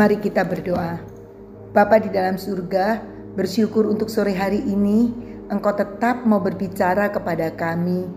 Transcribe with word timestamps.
Mari 0.00 0.16
kita 0.16 0.48
berdoa. 0.48 0.96
Bapa 1.76 2.00
di 2.00 2.08
dalam 2.08 2.40
surga, 2.40 3.04
bersyukur 3.36 3.84
untuk 3.84 4.08
sore 4.08 4.32
hari 4.32 4.64
ini 4.64 5.12
Engkau 5.52 5.76
tetap 5.76 6.24
mau 6.24 6.40
berbicara 6.40 7.12
kepada 7.12 7.52
kami. 7.52 8.08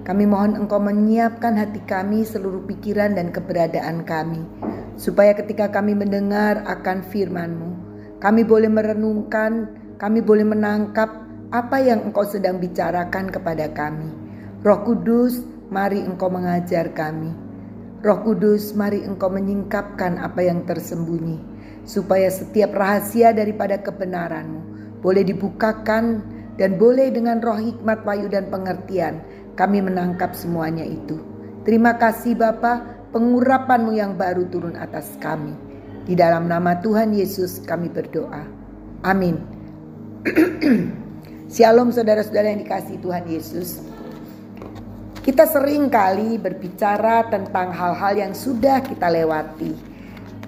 Kami 0.00 0.24
mohon 0.24 0.56
Engkau 0.56 0.80
menyiapkan 0.80 1.52
hati 1.60 1.84
kami, 1.84 2.24
seluruh 2.24 2.64
pikiran 2.64 3.20
dan 3.20 3.36
keberadaan 3.36 4.08
kami. 4.08 4.48
Supaya 4.96 5.36
ketika 5.36 5.68
kami 5.68 5.92
mendengar 5.92 6.64
akan 6.64 7.04
firman-Mu, 7.04 7.70
kami 8.16 8.40
boleh 8.40 8.72
merenungkan, 8.72 9.76
kami 10.00 10.24
boleh 10.24 10.48
menangkap 10.48 11.20
apa 11.52 11.76
yang 11.84 12.00
Engkau 12.08 12.24
sedang 12.24 12.56
bicarakan 12.56 13.28
kepada 13.28 13.68
kami. 13.76 14.08
Roh 14.64 14.80
Kudus, 14.88 15.44
mari 15.68 16.00
Engkau 16.00 16.32
mengajar 16.32 16.96
kami. 16.96 17.45
Roh 18.06 18.22
Kudus, 18.22 18.70
mari 18.78 19.02
Engkau 19.02 19.26
menyingkapkan 19.26 20.22
apa 20.22 20.38
yang 20.38 20.62
tersembunyi, 20.62 21.42
supaya 21.82 22.30
setiap 22.30 22.70
rahasia 22.70 23.34
daripada 23.34 23.82
kebenaran-Mu 23.82 24.62
boleh 25.02 25.26
dibukakan 25.26 26.22
dan 26.54 26.78
boleh 26.78 27.10
dengan 27.10 27.42
roh 27.42 27.58
hikmat, 27.58 28.06
wayu 28.06 28.30
dan 28.30 28.46
pengertian 28.46 29.26
kami 29.58 29.82
menangkap 29.82 30.38
semuanya 30.38 30.86
itu. 30.86 31.18
Terima 31.66 31.98
kasih 31.98 32.38
Bapa, 32.38 32.86
pengurapan-Mu 33.10 33.98
yang 33.98 34.14
baru 34.14 34.46
turun 34.54 34.78
atas 34.78 35.18
kami. 35.18 35.58
Di 36.06 36.14
dalam 36.14 36.46
nama 36.46 36.78
Tuhan 36.78 37.10
Yesus 37.10 37.58
kami 37.66 37.90
berdoa. 37.90 38.46
Amin. 39.02 39.42
Shalom 41.54 41.90
saudara-saudara 41.90 42.54
yang 42.54 42.62
dikasih 42.62 43.02
Tuhan 43.02 43.26
Yesus. 43.26 43.82
Kita 45.26 45.42
sering 45.42 45.90
kali 45.90 46.38
berbicara 46.38 47.26
tentang 47.26 47.74
hal-hal 47.74 48.14
yang 48.14 48.30
sudah 48.30 48.78
kita 48.78 49.10
lewati. 49.10 49.74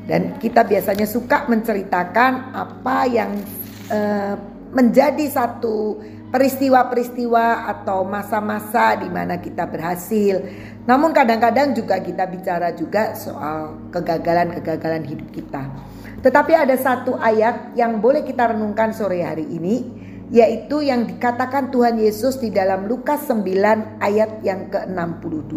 Dan 0.07 0.39
kita 0.39 0.63
biasanya 0.63 1.03
suka 1.03 1.51
menceritakan 1.51 2.55
apa 2.55 3.11
yang 3.11 3.43
uh, 3.91 4.39
menjadi 4.71 5.27
satu 5.35 5.99
peristiwa-peristiwa 6.31 7.67
atau 7.67 8.07
masa-masa 8.07 8.95
di 9.03 9.11
mana 9.11 9.43
kita 9.43 9.67
berhasil. 9.67 10.47
Namun 10.87 11.11
kadang-kadang 11.11 11.75
juga 11.75 11.99
kita 11.99 12.31
bicara 12.31 12.71
juga 12.71 13.19
soal 13.19 13.91
kegagalan-kegagalan 13.91 15.03
hidup 15.11 15.27
kita. 15.35 15.75
Tetapi 16.23 16.55
ada 16.55 16.79
satu 16.79 17.19
ayat 17.19 17.75
yang 17.75 17.99
boleh 17.99 18.23
kita 18.23 18.55
renungkan 18.55 18.95
sore 18.95 19.27
hari 19.27 19.51
ini 19.51 19.98
yaitu 20.29 20.85
yang 20.85 21.09
dikatakan 21.09 21.73
Tuhan 21.73 21.97
Yesus 21.97 22.37
di 22.37 22.53
dalam 22.53 22.85
Lukas 22.85 23.25
9 23.29 24.01
ayat 24.01 24.45
yang 24.45 24.69
ke-62. 24.69 25.53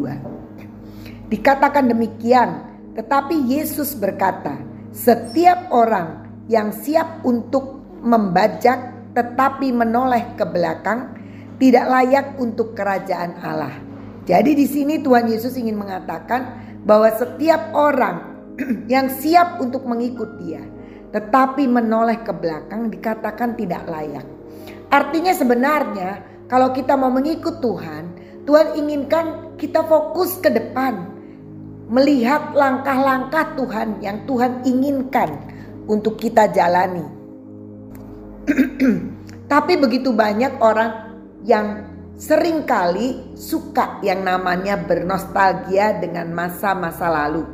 Dikatakan 1.28 1.92
demikian, 1.92 2.50
tetapi 2.96 3.36
Yesus 3.52 3.96
berkata, 3.96 4.60
setiap 4.92 5.72
orang 5.72 6.28
yang 6.48 6.76
siap 6.76 7.24
untuk 7.24 7.80
membajak 8.04 8.92
tetapi 9.12 9.76
menoleh 9.76 10.36
ke 10.40 10.44
belakang 10.48 11.16
tidak 11.60 11.86
layak 11.88 12.28
untuk 12.40 12.74
kerajaan 12.74 13.36
Allah. 13.44 13.76
Jadi 14.24 14.56
di 14.56 14.66
sini 14.68 15.04
Tuhan 15.04 15.28
Yesus 15.28 15.60
ingin 15.60 15.76
mengatakan 15.76 16.60
bahwa 16.88 17.12
setiap 17.12 17.76
orang 17.76 18.48
yang 18.94 19.12
siap 19.12 19.60
untuk 19.60 19.84
mengikut 19.84 20.40
dia 20.40 20.64
tetapi 21.12 21.68
menoleh 21.68 22.24
ke 22.24 22.32
belakang 22.32 22.88
dikatakan 22.88 23.60
tidak 23.60 23.84
layak. 23.84 24.41
Artinya 24.92 25.32
sebenarnya 25.32 26.10
kalau 26.52 26.76
kita 26.76 27.00
mau 27.00 27.08
mengikut 27.08 27.64
Tuhan, 27.64 28.12
Tuhan 28.44 28.76
inginkan 28.76 29.56
kita 29.56 29.88
fokus 29.88 30.36
ke 30.44 30.52
depan. 30.52 31.08
Melihat 31.92 32.52
langkah-langkah 32.56 33.56
Tuhan 33.56 34.04
yang 34.04 34.24
Tuhan 34.28 34.64
inginkan 34.68 35.32
untuk 35.88 36.20
kita 36.20 36.52
jalani. 36.52 37.04
Tapi 39.52 39.74
begitu 39.80 40.16
banyak 40.16 40.60
orang 40.60 40.92
yang 41.48 41.88
sering 42.20 42.68
kali 42.68 43.36
suka 43.36 44.00
yang 44.04 44.24
namanya 44.28 44.76
bernostalgia 44.76 46.00
dengan 46.04 46.36
masa-masa 46.36 47.08
lalu. 47.08 47.48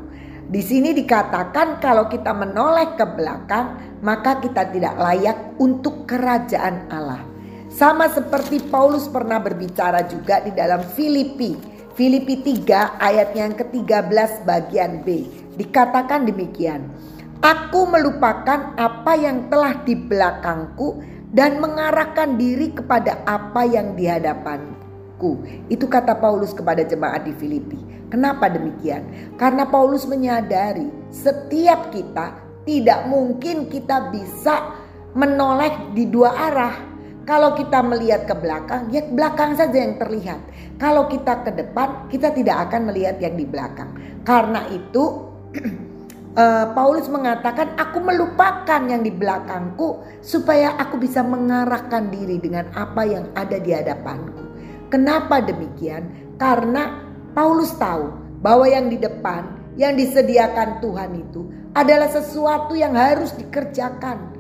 Di 0.48 0.64
sini 0.64 0.96
dikatakan 0.96 1.84
kalau 1.84 2.08
kita 2.08 2.32
menoleh 2.32 2.96
ke 2.96 3.04
belakang, 3.04 4.00
maka 4.00 4.40
kita 4.40 4.70
tidak 4.72 4.96
layak 4.96 5.38
untuk 5.60 6.08
kerajaan 6.08 6.88
Allah. 6.88 7.37
Sama 7.78 8.10
seperti 8.10 8.58
Paulus 8.74 9.06
pernah 9.06 9.38
berbicara 9.38 10.02
juga 10.10 10.42
di 10.42 10.50
dalam 10.50 10.82
Filipi. 10.98 11.54
Filipi 11.94 12.42
3 12.42 12.98
ayat 12.98 13.38
yang 13.38 13.54
ke-13 13.54 14.50
bagian 14.50 15.06
B. 15.06 15.30
Dikatakan 15.62 16.26
demikian. 16.26 16.90
Aku 17.38 17.86
melupakan 17.86 18.74
apa 18.82 19.14
yang 19.14 19.46
telah 19.54 19.78
di 19.86 19.94
belakangku 19.94 21.06
dan 21.30 21.62
mengarahkan 21.62 22.34
diri 22.34 22.74
kepada 22.74 23.22
apa 23.30 23.62
yang 23.70 23.94
di 23.94 24.10
hadapanku. 24.10 25.46
Itu 25.70 25.86
kata 25.86 26.18
Paulus 26.18 26.58
kepada 26.58 26.82
jemaat 26.82 27.30
di 27.30 27.34
Filipi. 27.38 27.78
Kenapa 28.10 28.50
demikian? 28.50 29.38
Karena 29.38 29.70
Paulus 29.70 30.10
menyadari 30.10 30.90
setiap 31.14 31.94
kita 31.94 32.42
tidak 32.66 33.06
mungkin 33.06 33.70
kita 33.70 34.10
bisa 34.10 34.74
menoleh 35.14 35.94
di 35.94 36.10
dua 36.10 36.34
arah. 36.34 36.97
Kalau 37.28 37.60
kita 37.60 37.84
melihat 37.84 38.24
ke 38.24 38.32
belakang, 38.40 38.88
ya 38.88 39.04
belakang 39.04 39.60
saja 39.60 39.76
yang 39.84 40.00
terlihat. 40.00 40.40
Kalau 40.80 41.12
kita 41.12 41.44
ke 41.44 41.52
depan, 41.60 42.08
kita 42.08 42.32
tidak 42.32 42.72
akan 42.72 42.88
melihat 42.88 43.20
yang 43.20 43.36
di 43.36 43.44
belakang. 43.44 43.92
Karena 44.24 44.64
itu 44.72 45.28
uh, 46.40 46.72
Paulus 46.78 47.12
mengatakan, 47.12 47.76
"Aku 47.76 48.00
melupakan 48.00 48.80
yang 48.88 49.04
di 49.04 49.12
belakangku 49.12 50.08
supaya 50.24 50.80
aku 50.80 50.96
bisa 51.04 51.20
mengarahkan 51.20 52.08
diri 52.08 52.40
dengan 52.40 52.72
apa 52.72 53.04
yang 53.04 53.28
ada 53.36 53.60
di 53.60 53.76
hadapanku." 53.76 54.48
Kenapa 54.88 55.44
demikian? 55.44 56.08
Karena 56.40 56.96
Paulus 57.36 57.76
tahu 57.76 58.40
bahwa 58.40 58.72
yang 58.72 58.88
di 58.88 59.04
depan 59.04 59.76
yang 59.76 60.00
disediakan 60.00 60.80
Tuhan 60.80 61.12
itu 61.12 61.44
adalah 61.76 62.08
sesuatu 62.08 62.72
yang 62.72 62.96
harus 62.96 63.36
dikerjakan. 63.36 64.32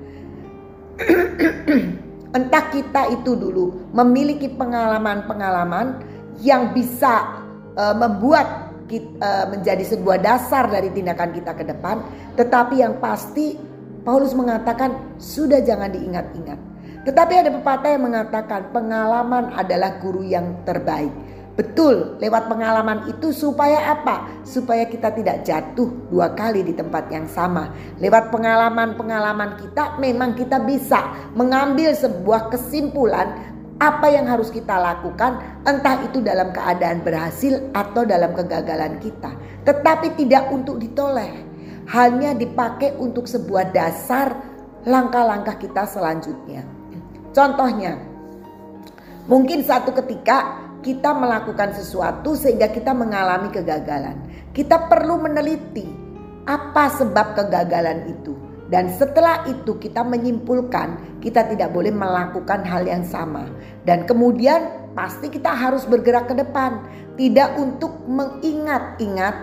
Entah 2.35 2.67
kita 2.71 3.07
itu 3.13 3.39
dulu 3.39 3.91
memiliki 3.95 4.51
pengalaman-pengalaman 4.51 6.03
yang 6.43 6.75
bisa 6.75 7.43
uh, 7.73 7.95
membuat 7.95 8.75
kita, 8.88 9.09
uh, 9.19 9.45
menjadi 9.51 9.83
sebuah 9.95 10.19
dasar 10.19 10.67
dari 10.67 10.91
tindakan 10.91 11.31
kita 11.31 11.55
ke 11.55 11.63
depan, 11.63 12.03
tetapi 12.35 12.83
yang 12.83 12.99
pasti 12.99 13.55
Paulus 14.03 14.31
mengatakan 14.31 15.19
sudah 15.19 15.59
jangan 15.63 15.91
diingat-ingat. 15.91 16.59
Tetapi 17.07 17.33
ada 17.39 17.51
pepatah 17.55 17.89
yang 17.95 18.03
mengatakan 18.03 18.71
pengalaman 18.75 19.55
adalah 19.55 19.95
guru 19.99 20.27
yang 20.27 20.63
terbaik. 20.67 21.11
Betul, 21.57 22.22
lewat 22.22 22.53
pengalaman 22.53 23.09
itu 23.09 23.34
supaya 23.34 23.97
apa? 23.97 24.29
Supaya 24.45 24.85
kita 24.85 25.09
tidak 25.09 25.41
jatuh 25.41 25.90
dua 26.13 26.38
kali 26.38 26.62
di 26.62 26.78
tempat 26.78 27.09
yang 27.09 27.25
sama. 27.25 27.73
Lewat 27.97 28.29
pengalaman-pengalaman 28.29 29.57
kita 29.57 29.97
memang 29.97 30.38
kita 30.38 30.62
bisa 30.62 31.34
mengambil 31.34 31.97
sebuah 31.97 32.53
kesimpulan 32.53 33.57
apa 33.81 34.06
yang 34.06 34.29
harus 34.29 34.53
kita 34.53 34.78
lakukan 34.78 35.41
entah 35.66 35.97
itu 36.06 36.22
dalam 36.22 36.53
keadaan 36.53 37.01
berhasil 37.01 37.57
atau 37.74 38.06
dalam 38.06 38.38
kegagalan 38.38 39.01
kita. 39.01 39.34
Tetapi 39.66 40.13
tidak 40.13 40.53
untuk 40.53 40.78
ditoleh. 40.78 41.50
Hanya 41.89 42.38
dipakai 42.38 43.01
untuk 43.01 43.25
sebuah 43.25 43.74
dasar 43.74 44.35
langkah-langkah 44.85 45.57
kita 45.57 45.89
selanjutnya. 45.89 46.62
Contohnya, 47.34 47.95
mungkin 49.25 49.63
satu 49.63 49.95
ketika 49.95 50.66
kita 50.88 51.12
melakukan 51.12 51.75
sesuatu 51.75 52.39
sehingga 52.39 52.72
kita 52.72 52.95
mengalami 52.95 53.51
kegagalan. 53.51 54.16
Kita 54.56 54.88
perlu 54.88 55.19
meneliti 55.19 55.84
apa 56.48 56.88
sebab 56.95 57.36
kegagalan 57.36 58.07
itu. 58.07 58.31
Dan 58.72 58.92
setelah 58.95 59.44
itu 59.51 59.75
kita 59.80 60.04
menyimpulkan 60.04 61.19
kita 61.19 61.44
tidak 61.51 61.75
boleh 61.75 61.92
melakukan 61.92 62.63
hal 62.63 62.88
yang 62.88 63.04
sama. 63.04 63.51
Dan 63.84 64.07
kemudian 64.07 64.92
pasti 64.95 65.28
kita 65.28 65.51
harus 65.51 65.84
bergerak 65.84 66.31
ke 66.31 66.36
depan. 66.39 66.80
Tidak 67.19 67.60
untuk 67.60 68.07
mengingat-ingat 68.07 69.36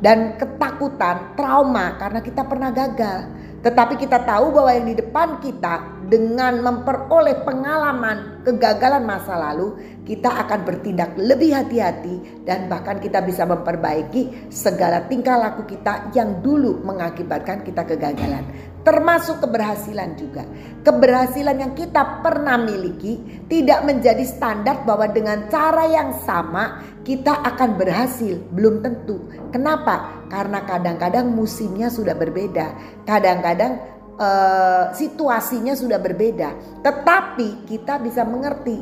dan 0.00 0.40
ketakutan, 0.40 1.36
trauma 1.36 2.00
karena 2.00 2.20
kita 2.24 2.48
pernah 2.48 2.72
gagal. 2.72 3.28
Tetapi 3.60 4.00
kita 4.00 4.24
tahu 4.24 4.56
bahwa 4.56 4.70
yang 4.72 4.86
di 4.88 4.96
depan 4.96 5.36
kita 5.42 5.97
dengan 6.08 6.64
memperoleh 6.64 7.44
pengalaman 7.44 8.40
kegagalan 8.40 9.04
masa 9.04 9.36
lalu, 9.36 9.76
kita 10.08 10.40
akan 10.48 10.64
bertindak 10.64 11.12
lebih 11.20 11.52
hati-hati 11.52 12.40
dan 12.48 12.64
bahkan 12.72 12.96
kita 12.96 13.20
bisa 13.20 13.44
memperbaiki 13.44 14.48
segala 14.48 15.04
tingkah 15.04 15.36
laku 15.36 15.68
kita 15.68 16.08
yang 16.16 16.40
dulu 16.40 16.80
mengakibatkan 16.80 17.60
kita 17.60 17.84
kegagalan. 17.84 18.40
Termasuk 18.88 19.44
keberhasilan 19.44 20.16
juga. 20.16 20.48
Keberhasilan 20.80 21.60
yang 21.60 21.72
kita 21.76 22.24
pernah 22.24 22.56
miliki 22.56 23.44
tidak 23.52 23.84
menjadi 23.84 24.24
standar 24.24 24.80
bahwa 24.88 25.12
dengan 25.12 25.44
cara 25.52 25.84
yang 25.92 26.16
sama 26.24 26.80
kita 27.04 27.44
akan 27.44 27.76
berhasil. 27.76 28.40
Belum 28.48 28.80
tentu. 28.80 29.28
Kenapa? 29.52 30.24
Karena 30.32 30.64
kadang-kadang 30.64 31.28
musimnya 31.28 31.92
sudah 31.92 32.16
berbeda. 32.16 32.72
Kadang-kadang 33.04 33.97
uh, 34.18 34.92
situasinya 34.92 35.72
sudah 35.72 35.96
berbeda. 35.96 36.82
Tetapi 36.82 37.64
kita 37.64 38.02
bisa 38.02 38.26
mengerti 38.26 38.76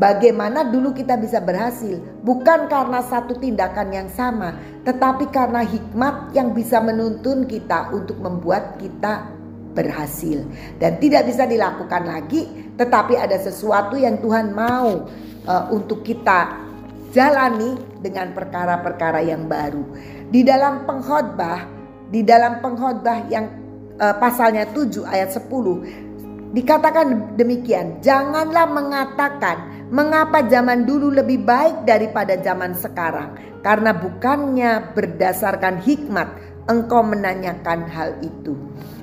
bagaimana 0.00 0.66
dulu 0.66 0.96
kita 0.96 1.20
bisa 1.20 1.38
berhasil. 1.38 2.00
Bukan 2.24 2.66
karena 2.66 3.04
satu 3.04 3.36
tindakan 3.36 3.88
yang 3.92 4.08
sama. 4.10 4.56
Tetapi 4.82 5.28
karena 5.28 5.62
hikmat 5.62 6.32
yang 6.32 6.56
bisa 6.56 6.80
menuntun 6.80 7.44
kita 7.44 7.92
untuk 7.92 8.18
membuat 8.18 8.80
kita 8.80 9.28
berhasil. 9.76 10.42
Dan 10.80 10.96
tidak 10.98 11.28
bisa 11.28 11.44
dilakukan 11.44 12.08
lagi. 12.08 12.72
Tetapi 12.74 13.14
ada 13.14 13.36
sesuatu 13.38 13.94
yang 13.94 14.18
Tuhan 14.18 14.56
mau 14.56 15.06
uh, 15.46 15.64
untuk 15.70 16.02
kita 16.02 16.66
jalani 17.12 17.76
dengan 17.98 18.32
perkara-perkara 18.32 19.24
yang 19.24 19.48
baru. 19.48 19.84
Di 20.28 20.44
dalam 20.44 20.84
pengkhotbah, 20.84 21.64
di 22.12 22.20
dalam 22.20 22.60
pengkhotbah 22.60 23.26
yang 23.32 23.67
uh, 23.98 24.14
pasalnya 24.16 24.66
7 24.70 25.04
ayat 25.04 25.34
10 25.34 26.08
dikatakan 26.56 27.36
demikian, 27.36 28.00
janganlah 28.00 28.64
mengatakan 28.64 29.88
mengapa 29.92 30.44
zaman 30.48 30.88
dulu 30.88 31.12
lebih 31.12 31.44
baik 31.44 31.84
daripada 31.84 32.36
zaman 32.40 32.72
sekarang 32.72 33.36
karena 33.60 33.92
bukannya 33.92 34.96
berdasarkan 34.96 35.84
hikmat 35.84 36.28
engkau 36.68 37.04
menanyakan 37.04 37.88
hal 37.88 38.16
itu. 38.20 38.56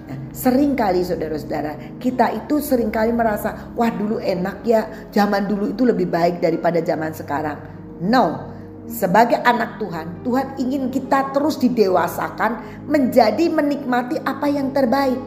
Nah, 0.06 0.18
sering 0.34 0.78
kali 0.78 1.02
saudara-saudara 1.02 1.98
kita 1.98 2.34
itu 2.34 2.62
sering 2.62 2.94
kali 2.94 3.10
merasa 3.10 3.74
wah 3.74 3.90
dulu 3.90 4.22
enak 4.22 4.62
ya 4.66 5.10
zaman 5.10 5.50
dulu 5.50 5.74
itu 5.74 5.86
lebih 5.86 6.10
baik 6.10 6.42
daripada 6.42 6.82
zaman 6.82 7.14
sekarang. 7.14 7.58
No, 8.06 8.55
sebagai 8.90 9.42
anak 9.42 9.82
Tuhan, 9.82 10.22
Tuhan 10.22 10.48
ingin 10.62 10.94
kita 10.94 11.34
terus 11.34 11.58
didewasakan 11.58 12.86
menjadi 12.90 13.50
menikmati 13.50 14.22
apa 14.22 14.48
yang 14.50 14.72
terbaik. 14.72 15.18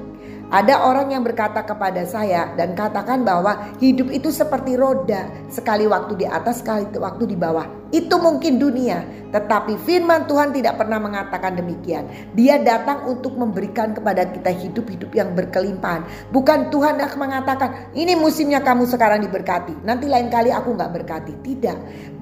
Ada 0.49 0.89
orang 0.89 1.13
yang 1.13 1.21
berkata 1.21 1.61
kepada 1.61 2.09
saya 2.09 2.57
dan 2.57 2.73
katakan 2.73 3.21
bahwa 3.21 3.77
hidup 3.85 4.09
itu 4.09 4.33
seperti 4.33 4.81
roda, 4.81 5.29
sekali 5.53 5.85
waktu 5.85 6.25
di 6.25 6.25
atas, 6.25 6.65
sekali 6.65 6.89
waktu 6.97 7.29
di 7.29 7.37
bawah. 7.37 7.88
Itu 7.89 8.21
mungkin 8.21 8.61
dunia, 8.61 9.01
tetapi 9.33 9.81
firman 9.89 10.29
Tuhan 10.29 10.53
tidak 10.53 10.77
pernah 10.77 11.01
mengatakan 11.01 11.57
demikian. 11.57 12.05
Dia 12.37 12.61
datang 12.61 13.09
untuk 13.09 13.33
memberikan 13.37 13.97
kepada 13.97 14.29
kita 14.29 14.53
hidup-hidup 14.53 15.09
yang 15.17 15.33
berkelimpahan. 15.33 16.05
Bukan 16.29 16.69
Tuhan 16.69 17.01
yang 17.01 17.17
mengatakan, 17.17 17.89
ini 17.97 18.13
musimnya 18.13 18.61
kamu 18.61 18.85
sekarang 18.85 19.25
diberkati, 19.25 19.89
nanti 19.89 20.05
lain 20.05 20.29
kali 20.29 20.53
aku 20.53 20.77
nggak 20.77 20.93
berkati. 21.01 21.33
Tidak, 21.41 21.79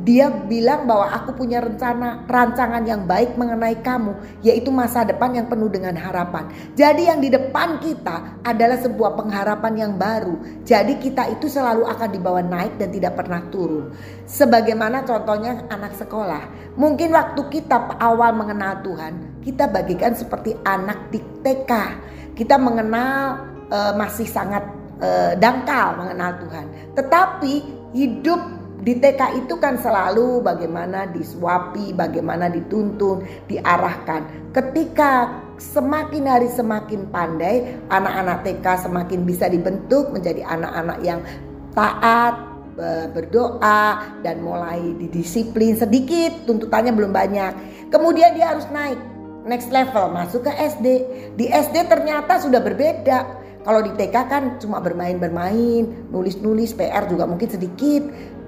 dia 0.06 0.30
bilang 0.30 0.86
bahwa 0.86 1.10
aku 1.10 1.34
punya 1.34 1.58
rencana 1.58 2.22
rancangan 2.30 2.86
yang 2.86 3.02
baik 3.02 3.34
mengenai 3.34 3.82
kamu, 3.82 4.14
yaitu 4.46 4.70
masa 4.70 5.02
depan 5.02 5.34
yang 5.34 5.50
penuh 5.50 5.66
dengan 5.66 5.98
harapan. 5.98 6.46
Jadi 6.78 7.10
yang 7.10 7.18
di 7.18 7.26
depan 7.26 7.82
kita 7.82 8.38
adalah 8.46 8.78
sebuah 8.78 9.18
pengharapan 9.18 9.74
yang 9.74 9.92
baru. 9.98 10.62
Jadi 10.62 11.02
kita 11.02 11.26
itu 11.34 11.50
selalu 11.50 11.90
akan 11.90 12.08
dibawa 12.14 12.38
naik 12.38 12.78
dan 12.78 12.94
tidak 12.94 13.18
pernah 13.18 13.42
turun. 13.50 13.90
Sebagaimana 14.30 15.02
contohnya 15.02 15.55
anak 15.72 15.96
sekolah. 15.96 16.74
Mungkin 16.76 17.12
waktu 17.12 17.40
kita 17.48 17.96
awal 17.96 18.36
mengenal 18.36 18.84
Tuhan, 18.84 19.40
kita 19.40 19.70
bagikan 19.70 20.12
seperti 20.12 20.52
anak 20.66 21.08
di 21.08 21.20
TK. 21.40 21.72
Kita 22.36 22.60
mengenal 22.60 23.40
uh, 23.72 23.92
masih 23.96 24.28
sangat 24.28 24.66
uh, 25.00 25.32
dangkal 25.38 25.96
mengenal 25.96 26.36
Tuhan. 26.42 26.66
Tetapi 26.92 27.52
hidup 27.96 28.40
di 28.86 29.02
TK 29.02 29.42
itu 29.42 29.58
kan 29.58 29.80
selalu 29.82 30.46
bagaimana 30.46 31.10
disuapi, 31.10 31.90
bagaimana 31.96 32.46
dituntun, 32.46 33.26
diarahkan. 33.50 34.52
Ketika 34.54 35.42
semakin 35.58 36.24
hari 36.30 36.46
semakin 36.46 37.10
pandai, 37.10 37.82
anak-anak 37.90 38.46
TK 38.46 38.86
semakin 38.86 39.26
bisa 39.26 39.50
dibentuk 39.50 40.14
menjadi 40.14 40.46
anak-anak 40.46 40.98
yang 41.02 41.18
taat, 41.74 42.55
berdoa 43.12 44.04
dan 44.20 44.44
mulai 44.44 44.94
didisiplin 45.00 45.74
sedikit, 45.76 46.44
tuntutannya 46.44 46.92
belum 46.92 47.12
banyak. 47.12 47.52
Kemudian 47.88 48.36
dia 48.36 48.52
harus 48.52 48.68
naik 48.68 49.00
next 49.48 49.72
level, 49.72 50.12
masuk 50.12 50.44
ke 50.44 50.52
SD. 50.52 50.86
Di 51.38 51.48
SD 51.48 51.88
ternyata 51.88 52.36
sudah 52.42 52.60
berbeda. 52.60 53.44
Kalau 53.66 53.82
di 53.82 53.90
TK 53.98 54.16
kan 54.30 54.42
cuma 54.62 54.78
bermain-bermain, 54.78 56.10
nulis-nulis, 56.14 56.70
PR 56.78 57.10
juga 57.10 57.26
mungkin 57.26 57.50
sedikit 57.50 58.06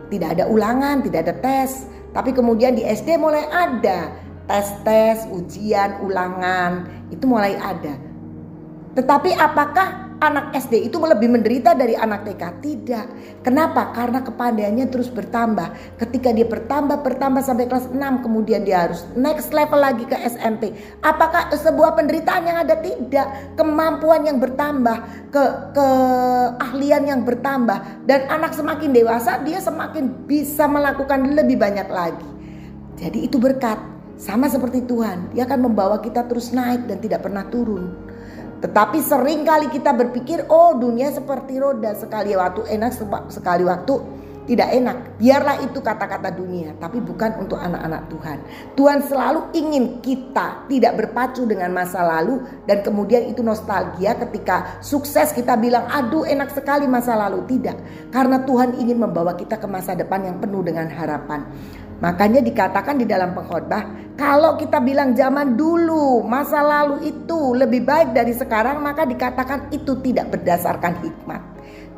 tidak 0.09 0.39
ada 0.39 0.45
ulangan, 0.49 1.05
tidak 1.05 1.29
ada 1.29 1.35
tes. 1.39 1.87
Tapi 2.13 2.33
kemudian 2.33 2.75
di 2.75 2.83
SD 2.85 3.21
mulai 3.21 3.45
ada 3.53 4.09
tes-tes, 4.49 5.29
ujian, 5.29 6.01
ulangan, 6.01 6.89
itu 7.13 7.25
mulai 7.29 7.55
ada. 7.61 7.95
Tetapi 8.97 9.37
apakah 9.37 10.08
anak 10.19 10.55
SD 10.55 10.91
itu 10.91 10.99
lebih 10.99 11.31
menderita 11.31 11.75
dari 11.79 11.95
anak 11.95 12.27
TK? 12.27 12.43
Tidak. 12.59 13.07
Kenapa? 13.47 13.95
Karena 13.95 14.23
kepandaiannya 14.23 14.87
terus 14.91 15.09
bertambah. 15.11 15.99
Ketika 15.99 16.35
dia 16.35 16.47
bertambah, 16.47 17.01
bertambah 17.07 17.43
sampai 17.43 17.71
kelas 17.71 17.91
6, 17.91 18.25
kemudian 18.27 18.67
dia 18.67 18.91
harus 18.91 19.07
next 19.15 19.55
level 19.55 19.79
lagi 19.79 20.05
ke 20.05 20.19
SMP. 20.27 20.75
Apakah 21.01 21.51
sebuah 21.55 21.95
penderitaan 21.95 22.43
yang 22.47 22.59
ada? 22.59 22.79
Tidak. 22.79 23.55
Kemampuan 23.55 24.27
yang 24.27 24.43
bertambah, 24.43 25.31
ke 25.31 25.45
keahlian 25.77 27.05
yang 27.05 27.21
bertambah 27.23 28.09
dan 28.09 28.27
anak 28.33 28.57
semakin 28.57 28.91
dewasa 28.97 29.45
dia 29.45 29.61
semakin 29.61 30.25
bisa 30.25 30.65
melakukan 30.65 31.37
lebih 31.37 31.61
banyak 31.61 31.89
lagi. 31.89 32.29
Jadi 32.99 33.29
itu 33.31 33.39
berkat. 33.39 33.79
Sama 34.19 34.51
seperti 34.51 34.83
Tuhan, 34.83 35.31
dia 35.31 35.47
akan 35.47 35.71
membawa 35.71 36.03
kita 36.03 36.27
terus 36.27 36.51
naik 36.51 36.91
dan 36.91 36.99
tidak 36.99 37.23
pernah 37.23 37.47
turun. 37.47 38.08
Tetapi 38.59 38.99
sering 38.99 39.47
kali 39.47 39.71
kita 39.71 39.95
berpikir, 39.95 40.51
oh 40.51 40.75
dunia 40.75 41.15
seperti 41.15 41.63
roda, 41.63 41.95
sekali 41.95 42.35
waktu 42.35 42.67
enak, 42.75 42.91
sekali 43.31 43.63
waktu 43.63 43.95
tidak 44.49 44.69
enak. 44.73 44.97
Biarlah 45.21 45.61
itu 45.61 45.79
kata-kata 45.85 46.33
dunia, 46.33 46.73
tapi 46.81 47.05
bukan 47.05 47.37
untuk 47.37 47.61
anak-anak 47.61 48.09
Tuhan. 48.09 48.39
Tuhan 48.75 48.99
selalu 49.05 49.41
ingin 49.53 49.85
kita 50.01 50.65
tidak 50.67 50.97
berpacu 50.97 51.45
dengan 51.45 51.69
masa 51.71 52.01
lalu 52.01 52.41
dan 52.65 52.81
kemudian 52.81 53.29
itu 53.29 53.45
nostalgia 53.45 54.17
ketika 54.17 54.81
sukses 54.81 55.37
kita 55.37 55.55
bilang, 55.61 55.85
aduh 55.87 56.25
enak 56.25 56.49
sekali 56.51 56.89
masa 56.89 57.13
lalu. 57.15 57.45
Tidak, 57.45 58.09
karena 58.09 58.43
Tuhan 58.43 58.81
ingin 58.81 58.99
membawa 58.99 59.37
kita 59.37 59.61
ke 59.61 59.69
masa 59.69 59.93
depan 59.93 60.25
yang 60.25 60.41
penuh 60.41 60.65
dengan 60.65 60.89
harapan. 60.89 61.45
Makanya 61.99 62.39
dikatakan 62.39 62.95
di 62.95 63.07
dalam 63.07 63.35
pengkhotbah, 63.35 64.15
kalau 64.15 64.55
kita 64.55 64.79
bilang 64.79 65.15
zaman 65.19 65.59
dulu, 65.59 66.23
masa 66.23 66.63
lalu 66.63 67.11
itu 67.11 67.55
lebih 67.59 67.83
baik 67.83 68.15
dari 68.15 68.35
sekarang, 68.35 68.79
maka 68.83 69.03
dikatakan 69.03 69.71
itu 69.75 69.99
tidak 70.03 70.31
berdasarkan 70.35 71.03
hikmat. 71.03 71.43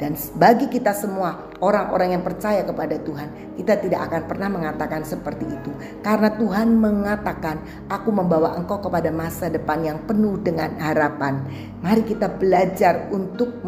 Dan 0.00 0.16
bagi 0.40 0.73
kita 0.73 0.97
semua 0.97 1.52
orang-orang 1.61 2.16
yang 2.16 2.25
percaya 2.25 2.64
kepada 2.64 2.97
Tuhan, 3.04 3.52
kita 3.61 3.85
tidak 3.85 4.09
akan 4.09 4.23
pernah 4.25 4.49
mengatakan 4.49 5.04
seperti 5.04 5.45
itu. 5.45 5.69
Karena 6.00 6.33
Tuhan 6.33 6.80
mengatakan, 6.80 7.61
aku 7.92 8.09
membawa 8.09 8.57
engkau 8.57 8.80
kepada 8.80 9.12
masa 9.12 9.52
depan 9.52 9.85
yang 9.85 10.00
penuh 10.09 10.40
dengan 10.40 10.73
harapan. 10.80 11.45
Mari 11.85 12.09
kita 12.09 12.33
belajar 12.33 13.12
untuk 13.12 13.61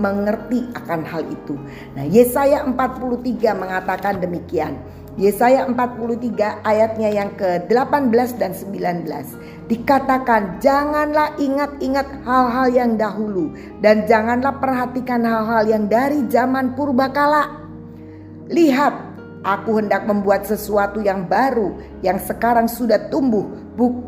mengerti 0.00 0.72
akan 0.72 1.04
hal 1.04 1.28
itu. 1.28 1.60
Nah 1.92 2.08
Yesaya 2.08 2.64
43 2.64 3.52
mengatakan 3.52 4.24
demikian. 4.24 5.03
Yesaya 5.14 5.62
43 5.70 6.66
ayatnya 6.66 7.06
yang 7.06 7.30
ke-18 7.38 8.34
dan 8.34 8.50
19 8.50 9.70
dikatakan 9.70 10.58
janganlah 10.58 11.30
ingat-ingat 11.38 12.26
hal-hal 12.26 12.66
yang 12.74 12.98
dahulu 12.98 13.54
dan 13.78 14.10
janganlah 14.10 14.58
perhatikan 14.58 15.22
hal-hal 15.22 15.70
yang 15.70 15.86
dari 15.86 16.26
zaman 16.26 16.74
purbakala. 16.74 17.62
Lihat, 18.50 18.94
aku 19.46 19.78
hendak 19.78 20.02
membuat 20.10 20.50
sesuatu 20.50 20.98
yang 20.98 21.30
baru 21.30 21.78
yang 22.02 22.18
sekarang 22.18 22.66
sudah 22.66 23.06
tumbuh. 23.06 23.46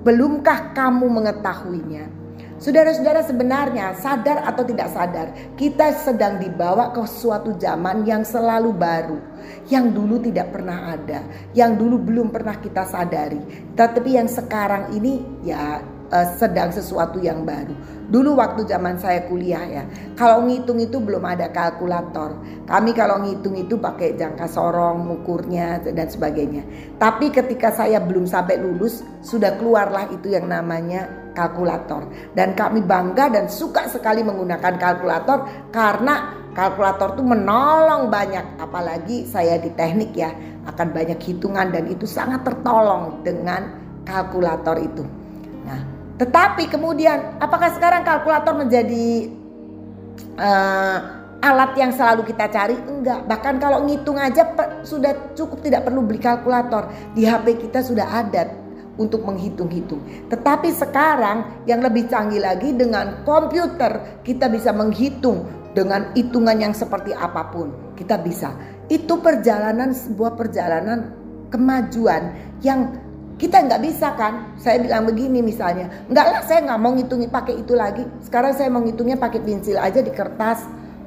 Belumkah 0.02 0.74
kamu 0.74 1.06
mengetahuinya? 1.06 2.15
Saudara-saudara 2.56 3.20
sebenarnya 3.20 3.92
sadar 4.00 4.40
atau 4.48 4.64
tidak 4.64 4.88
sadar 4.88 5.28
kita 5.60 5.92
sedang 5.92 6.40
dibawa 6.40 6.88
ke 6.88 7.04
suatu 7.04 7.52
zaman 7.60 8.08
yang 8.08 8.24
selalu 8.24 8.72
baru. 8.72 9.20
Yang 9.68 9.86
dulu 9.92 10.16
tidak 10.24 10.56
pernah 10.56 10.96
ada. 10.96 11.20
Yang 11.52 11.84
dulu 11.84 11.96
belum 12.00 12.28
pernah 12.32 12.56
kita 12.56 12.88
sadari. 12.88 13.44
Tetapi 13.76 14.10
yang 14.16 14.24
sekarang 14.24 14.96
ini 14.96 15.20
ya 15.44 15.84
uh, 16.08 16.28
sedang 16.40 16.72
sesuatu 16.72 17.20
yang 17.20 17.44
baru. 17.44 17.76
Dulu 18.06 18.38
waktu 18.38 18.64
zaman 18.64 18.96
saya 19.02 19.26
kuliah 19.26 19.66
ya, 19.66 19.84
kalau 20.14 20.46
ngitung 20.46 20.78
itu 20.78 21.02
belum 21.02 21.26
ada 21.26 21.50
kalkulator. 21.50 22.38
Kami 22.64 22.90
kalau 22.94 23.20
ngitung 23.20 23.58
itu 23.58 23.76
pakai 23.76 24.14
jangka 24.14 24.46
sorong, 24.46 25.10
ukurnya 25.22 25.82
dan 25.90 26.06
sebagainya. 26.06 26.62
Tapi 26.96 27.34
ketika 27.34 27.74
saya 27.74 27.98
belum 27.98 28.24
sampai 28.24 28.62
lulus, 28.62 29.02
sudah 29.26 29.58
keluarlah 29.58 30.06
itu 30.14 30.30
yang 30.30 30.46
namanya 30.46 31.25
kalkulator. 31.36 32.08
Dan 32.32 32.56
kami 32.56 32.80
bangga 32.80 33.28
dan 33.28 33.52
suka 33.52 33.84
sekali 33.92 34.24
menggunakan 34.24 34.80
kalkulator 34.80 35.68
karena 35.68 36.32
kalkulator 36.56 37.12
itu 37.12 37.22
menolong 37.22 38.08
banyak. 38.08 38.56
Apalagi 38.56 39.28
saya 39.28 39.60
di 39.60 39.68
teknik 39.76 40.16
ya, 40.16 40.32
akan 40.64 40.96
banyak 40.96 41.20
hitungan 41.20 41.68
dan 41.68 41.84
itu 41.92 42.08
sangat 42.08 42.40
tertolong 42.48 43.20
dengan 43.20 43.68
kalkulator 44.08 44.80
itu. 44.80 45.04
Nah, 45.68 45.80
tetapi 46.16 46.72
kemudian 46.72 47.36
apakah 47.36 47.68
sekarang 47.76 48.00
kalkulator 48.00 48.56
menjadi 48.56 49.28
uh, 50.40 50.98
alat 51.44 51.76
yang 51.76 51.92
selalu 51.92 52.24
kita 52.32 52.48
cari? 52.48 52.76
Enggak. 52.88 53.28
Bahkan 53.28 53.54
kalau 53.60 53.84
ngitung 53.84 54.16
aja 54.16 54.48
sudah 54.80 55.36
cukup 55.36 55.60
tidak 55.60 55.84
perlu 55.84 56.00
beli 56.00 56.18
kalkulator. 56.18 56.88
Di 57.12 57.28
HP 57.28 57.68
kita 57.68 57.84
sudah 57.84 58.08
ada 58.08 58.65
untuk 58.96 59.24
menghitung-hitung. 59.24 60.00
Tetapi 60.28 60.72
sekarang 60.72 61.64
yang 61.68 61.84
lebih 61.84 62.08
canggih 62.08 62.40
lagi 62.40 62.72
dengan 62.72 63.22
komputer 63.22 64.20
kita 64.24 64.48
bisa 64.48 64.72
menghitung 64.72 65.44
dengan 65.76 66.12
hitungan 66.16 66.56
yang 66.56 66.72
seperti 66.72 67.12
apa 67.12 67.52
pun. 67.52 67.72
Kita 67.96 68.16
bisa. 68.20 68.56
Itu 68.88 69.20
perjalanan 69.20 69.92
sebuah 69.92 70.36
perjalanan 70.36 71.12
kemajuan 71.52 72.32
yang 72.64 72.96
kita 73.36 73.68
nggak 73.68 73.84
bisa 73.84 74.16
kan? 74.16 74.56
Saya 74.56 74.80
bilang 74.80 75.04
begini 75.04 75.44
misalnya, 75.44 75.92
nggak 76.08 76.26
lah 76.32 76.42
saya 76.48 76.64
nggak 76.64 76.80
mau 76.80 76.96
ngitungin 76.96 77.28
pakai 77.28 77.60
itu 77.60 77.76
lagi. 77.76 78.04
Sekarang 78.24 78.56
saya 78.56 78.72
mau 78.72 78.80
ngitungnya 78.80 79.20
pakai 79.20 79.44
pensil 79.44 79.76
aja 79.76 80.00
di 80.00 80.08
kertas. 80.08 80.64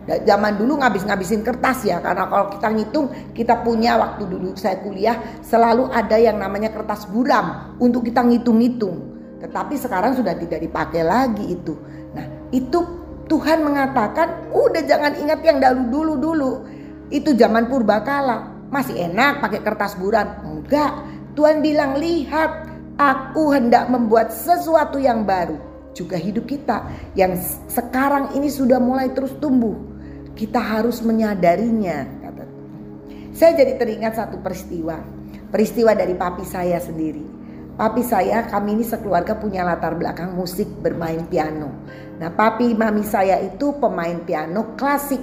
Zaman 0.10 0.58
dulu 0.58 0.82
ngabis-ngabisin 0.82 1.46
kertas 1.46 1.86
ya, 1.86 2.02
karena 2.02 2.26
kalau 2.26 2.50
kita 2.50 2.68
ngitung 2.74 3.06
kita 3.38 3.62
punya 3.62 3.94
waktu 3.94 4.26
dulu 4.26 4.58
saya 4.58 4.82
kuliah 4.82 5.22
selalu 5.46 5.86
ada 5.94 6.18
yang 6.18 6.42
namanya 6.42 6.74
kertas 6.74 7.06
buram 7.06 7.78
untuk 7.78 8.10
kita 8.10 8.26
ngitung-ngitung. 8.26 8.98
Tetapi 9.38 9.78
sekarang 9.78 10.18
sudah 10.18 10.34
tidak 10.34 10.60
dipakai 10.66 11.06
lagi 11.06 11.54
itu. 11.54 11.78
Nah 12.18 12.26
itu 12.50 12.80
Tuhan 13.30 13.62
mengatakan 13.62 14.50
udah 14.50 14.82
jangan 14.90 15.14
ingat 15.22 15.40
yang 15.46 15.62
dulu-dulu 15.62 16.14
dulu. 16.18 16.52
Itu 17.14 17.38
zaman 17.38 17.70
purbakala 17.70 18.70
masih 18.74 18.98
enak 19.10 19.42
pakai 19.42 19.62
kertas 19.62 19.98
buram. 19.98 20.42
Enggak, 20.46 20.94
Tuhan 21.34 21.62
bilang, 21.62 21.98
"Lihat, 21.98 22.52
aku 22.98 23.54
hendak 23.54 23.90
membuat 23.90 24.34
sesuatu 24.34 24.98
yang 25.02 25.26
baru." 25.26 25.58
Juga 25.94 26.22
hidup 26.22 26.46
kita 26.46 26.86
yang 27.18 27.34
sekarang 27.66 28.38
ini 28.38 28.48
sudah 28.50 28.78
mulai 28.78 29.10
terus 29.10 29.34
tumbuh. 29.42 29.89
Kita 30.40 30.64
harus 30.64 31.04
menyadarinya, 31.04 32.08
kata 32.24 32.48
Saya 33.36 33.60
jadi 33.60 33.76
teringat 33.76 34.16
satu 34.16 34.40
peristiwa. 34.40 34.96
Peristiwa 35.52 35.92
dari 35.92 36.16
papi 36.16 36.48
saya 36.48 36.80
sendiri. 36.80 37.28
Papi 37.76 38.00
saya, 38.08 38.48
kami 38.48 38.80
ini 38.80 38.88
sekeluarga 38.88 39.36
punya 39.36 39.68
latar 39.68 40.00
belakang 40.00 40.32
musik 40.32 40.72
bermain 40.80 41.28
piano. 41.28 41.84
Nah, 42.24 42.32
papi 42.32 42.72
mami 42.72 43.04
saya 43.04 43.36
itu 43.44 43.76
pemain 43.84 44.16
piano 44.24 44.80
klasik. 44.80 45.20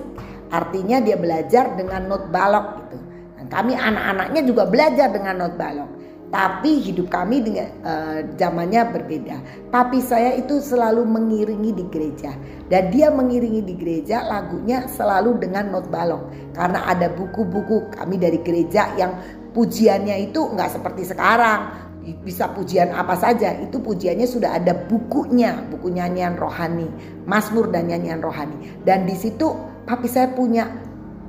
Artinya 0.53 1.01
dia 1.01 1.17
belajar 1.17 1.73
dengan 1.81 2.13
not 2.13 2.29
balok 2.29 2.67
gitu. 2.85 3.01
Dan 3.41 3.47
kami 3.49 3.73
anak-anaknya 3.73 4.45
juga 4.45 4.69
belajar 4.69 5.09
dengan 5.17 5.49
not 5.49 5.57
balok. 5.57 5.96
Tapi 6.27 6.83
hidup 6.83 7.07
kami 7.07 7.39
dengan 7.39 7.71
uh, 7.87 8.19
zamannya 8.35 8.83
berbeda. 8.91 9.37
Papi 9.71 10.03
saya 10.03 10.35
itu 10.35 10.59
selalu 10.59 11.07
mengiringi 11.07 11.71
di 11.71 11.85
gereja. 11.87 12.35
Dan 12.67 12.91
dia 12.91 13.15
mengiringi 13.15 13.63
di 13.63 13.79
gereja 13.79 14.27
lagunya 14.27 14.91
selalu 14.91 15.39
dengan 15.39 15.71
not 15.71 15.87
balok. 15.87 16.27
Karena 16.51 16.83
ada 16.91 17.07
buku-buku 17.15 17.95
kami 17.95 18.19
dari 18.19 18.43
gereja 18.43 18.91
yang 18.99 19.15
pujiannya 19.55 20.27
itu 20.27 20.51
nggak 20.51 20.75
seperti 20.75 21.07
sekarang. 21.07 21.87
Bisa 22.23 22.51
pujian 22.55 22.91
apa 22.95 23.15
saja 23.19 23.55
itu 23.63 23.79
pujiannya 23.79 24.27
sudah 24.27 24.59
ada 24.59 24.75
bukunya. 24.75 25.63
Buku 25.71 25.95
nyanyian 25.95 26.35
rohani 26.35 26.91
Mazmur 27.23 27.71
dan 27.71 27.87
nyanyian 27.87 28.19
rohani. 28.19 28.83
Dan 28.83 29.07
di 29.07 29.15
situ 29.15 29.55
papi 29.87 30.11
saya 30.11 30.35
punya 30.35 30.67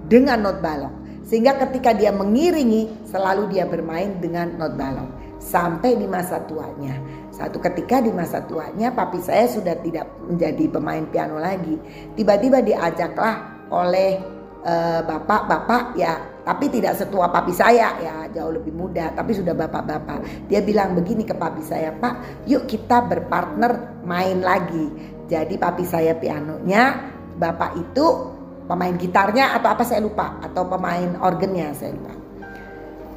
dengan 0.09 0.41
not 0.41 0.57
balok 0.57 1.06
sehingga 1.27 1.59
ketika 1.59 1.91
dia 1.91 2.15
mengiringi 2.15 3.03
selalu 3.03 3.51
dia 3.51 3.67
bermain 3.67 4.15
dengan 4.23 4.55
not 4.55 4.79
balok 4.79 5.11
sampai 5.43 5.99
di 5.99 6.07
masa 6.07 6.39
tuanya. 6.47 6.95
Satu 7.35 7.59
ketika 7.59 7.99
di 7.99 8.09
masa 8.15 8.41
tuanya 8.47 8.95
papi 8.95 9.19
saya 9.19 9.45
sudah 9.45 9.75
tidak 9.83 10.07
menjadi 10.23 10.71
pemain 10.71 11.03
piano 11.11 11.37
lagi. 11.37 11.75
Tiba-tiba 12.15 12.63
diajaklah 12.63 13.67
oleh 13.69 14.23
uh, 14.63 15.03
bapak-bapak 15.03 15.99
ya. 15.99 16.15
Tapi 16.47 16.71
tidak 16.71 16.95
setua 16.95 17.27
papi 17.27 17.51
saya 17.51 17.99
ya 17.99 18.15
jauh 18.31 18.55
lebih 18.55 18.71
muda. 18.71 19.11
Tapi 19.11 19.35
sudah 19.35 19.51
bapak-bapak. 19.51 20.47
Dia 20.47 20.63
bilang 20.63 20.95
begini 20.95 21.27
ke 21.27 21.35
papi 21.35 21.59
saya 21.59 21.91
pak 21.91 22.47
yuk 22.47 22.71
kita 22.71 23.03
berpartner 23.03 23.99
main 24.07 24.39
lagi. 24.39 24.87
Jadi 25.27 25.59
papi 25.59 25.83
saya 25.83 26.15
pianonya 26.15 27.13
bapak 27.35 27.75
itu 27.75 28.36
pemain 28.67 28.93
gitarnya 28.99 29.55
atau 29.55 29.71
apa 29.71 29.83
saya 29.87 30.03
lupa 30.03 30.37
atau 30.43 30.67
pemain 30.67 31.15
organnya 31.23 31.71
saya 31.71 31.95
lupa. 31.95 32.13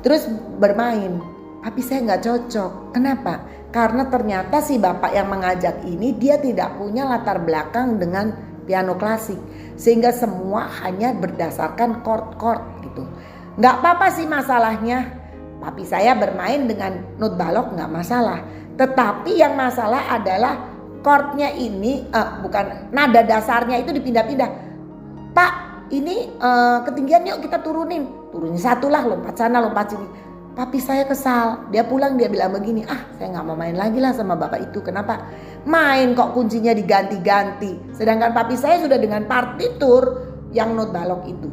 Terus 0.00 0.30
bermain 0.56 1.20
tapi 1.60 1.80
saya 1.84 2.00
nggak 2.06 2.22
cocok. 2.24 2.72
Kenapa? 2.96 3.44
Karena 3.68 4.08
ternyata 4.08 4.64
si 4.64 4.80
bapak 4.80 5.12
yang 5.12 5.28
mengajak 5.28 5.84
ini 5.84 6.16
dia 6.16 6.40
tidak 6.40 6.80
punya 6.80 7.04
latar 7.04 7.42
belakang 7.44 8.00
dengan 8.00 8.32
piano 8.64 8.96
klasik. 8.96 9.36
Sehingga 9.76 10.14
semua 10.14 10.70
hanya 10.80 11.12
berdasarkan 11.12 12.00
chord-chord 12.00 12.62
gitu. 12.86 13.04
Nggak 13.60 13.74
apa-apa 13.82 14.06
sih 14.14 14.24
masalahnya. 14.24 15.20
Tapi 15.60 15.84
saya 15.84 16.16
bermain 16.16 16.64
dengan 16.64 17.04
not 17.20 17.36
balok 17.36 17.76
nggak 17.76 17.92
masalah. 17.92 18.40
Tetapi 18.80 19.36
yang 19.36 19.52
masalah 19.60 20.08
adalah 20.08 20.56
chordnya 21.04 21.52
ini 21.52 22.08
uh, 22.08 22.40
bukan 22.40 22.88
nada 22.92 23.20
dasarnya 23.20 23.84
itu 23.84 23.92
dipindah-pindah 23.92 24.69
Pak 25.30 25.52
ini 25.94 26.30
uh, 26.38 26.82
ketinggian 26.86 27.26
yuk 27.26 27.46
kita 27.46 27.62
turunin. 27.62 28.30
Turunin 28.30 28.58
satu 28.58 28.90
lah 28.90 29.06
lompat 29.06 29.38
sana 29.38 29.62
lompat 29.62 29.94
sini. 29.94 30.06
Papi 30.50 30.82
saya 30.82 31.06
kesal. 31.06 31.70
Dia 31.70 31.86
pulang 31.86 32.18
dia 32.18 32.26
bilang 32.26 32.50
begini. 32.54 32.82
Ah 32.86 33.06
saya 33.14 33.30
nggak 33.38 33.44
mau 33.46 33.54
main 33.54 33.78
lagi 33.78 34.02
lah 34.02 34.10
sama 34.10 34.34
bapak 34.34 34.70
itu. 34.70 34.82
Kenapa? 34.82 35.30
Main 35.66 36.18
kok 36.18 36.34
kuncinya 36.34 36.74
diganti-ganti. 36.74 37.94
Sedangkan 37.94 38.34
papi 38.34 38.58
saya 38.58 38.82
sudah 38.82 38.98
dengan 38.98 39.26
partitur 39.30 40.30
yang 40.50 40.74
not 40.74 40.90
balok 40.90 41.26
itu. 41.30 41.48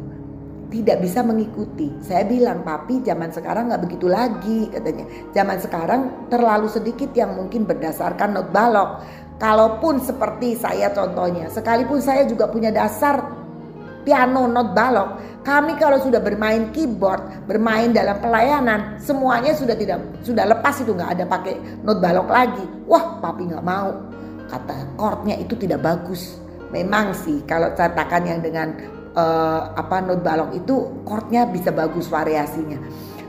Tidak 0.68 1.00
bisa 1.00 1.24
mengikuti. 1.24 1.88
Saya 2.04 2.28
bilang 2.28 2.60
papi 2.60 3.00
zaman 3.00 3.32
sekarang 3.32 3.72
nggak 3.72 3.82
begitu 3.88 4.06
lagi 4.10 4.68
katanya. 4.68 5.06
Zaman 5.32 5.58
sekarang 5.62 6.00
terlalu 6.28 6.68
sedikit 6.68 7.14
yang 7.14 7.38
mungkin 7.38 7.64
berdasarkan 7.64 8.36
not 8.36 8.50
balok. 8.50 9.06
Kalaupun 9.38 10.02
seperti 10.02 10.58
saya 10.58 10.90
contohnya, 10.90 11.46
sekalipun 11.46 12.02
saya 12.02 12.26
juga 12.26 12.50
punya 12.50 12.74
dasar 12.74 13.37
piano 14.02 14.46
not 14.50 14.74
balok. 14.76 15.40
Kami 15.46 15.80
kalau 15.80 15.96
sudah 15.96 16.20
bermain 16.20 16.68
keyboard, 16.76 17.48
bermain 17.48 17.88
dalam 17.94 18.20
pelayanan, 18.20 19.00
semuanya 19.00 19.56
sudah 19.56 19.72
tidak 19.72 20.04
sudah 20.20 20.44
lepas 20.44 20.76
itu 20.84 20.92
nggak 20.92 21.16
ada 21.16 21.24
pakai 21.24 21.56
not 21.86 22.04
balok 22.04 22.28
lagi. 22.28 22.64
Wah, 22.84 23.16
papi 23.22 23.48
nggak 23.48 23.64
mau. 23.64 23.96
Kata 24.48 24.76
chordnya 25.00 25.40
itu 25.40 25.56
tidak 25.56 25.80
bagus. 25.80 26.36
Memang 26.68 27.16
sih 27.16 27.40
kalau 27.48 27.72
cetakan 27.72 28.28
yang 28.28 28.40
dengan 28.44 28.76
uh, 29.16 29.72
apa 29.72 30.04
not 30.04 30.20
balok 30.20 30.52
itu 30.52 31.00
chordnya 31.08 31.48
bisa 31.48 31.72
bagus 31.72 32.12
variasinya. 32.12 32.76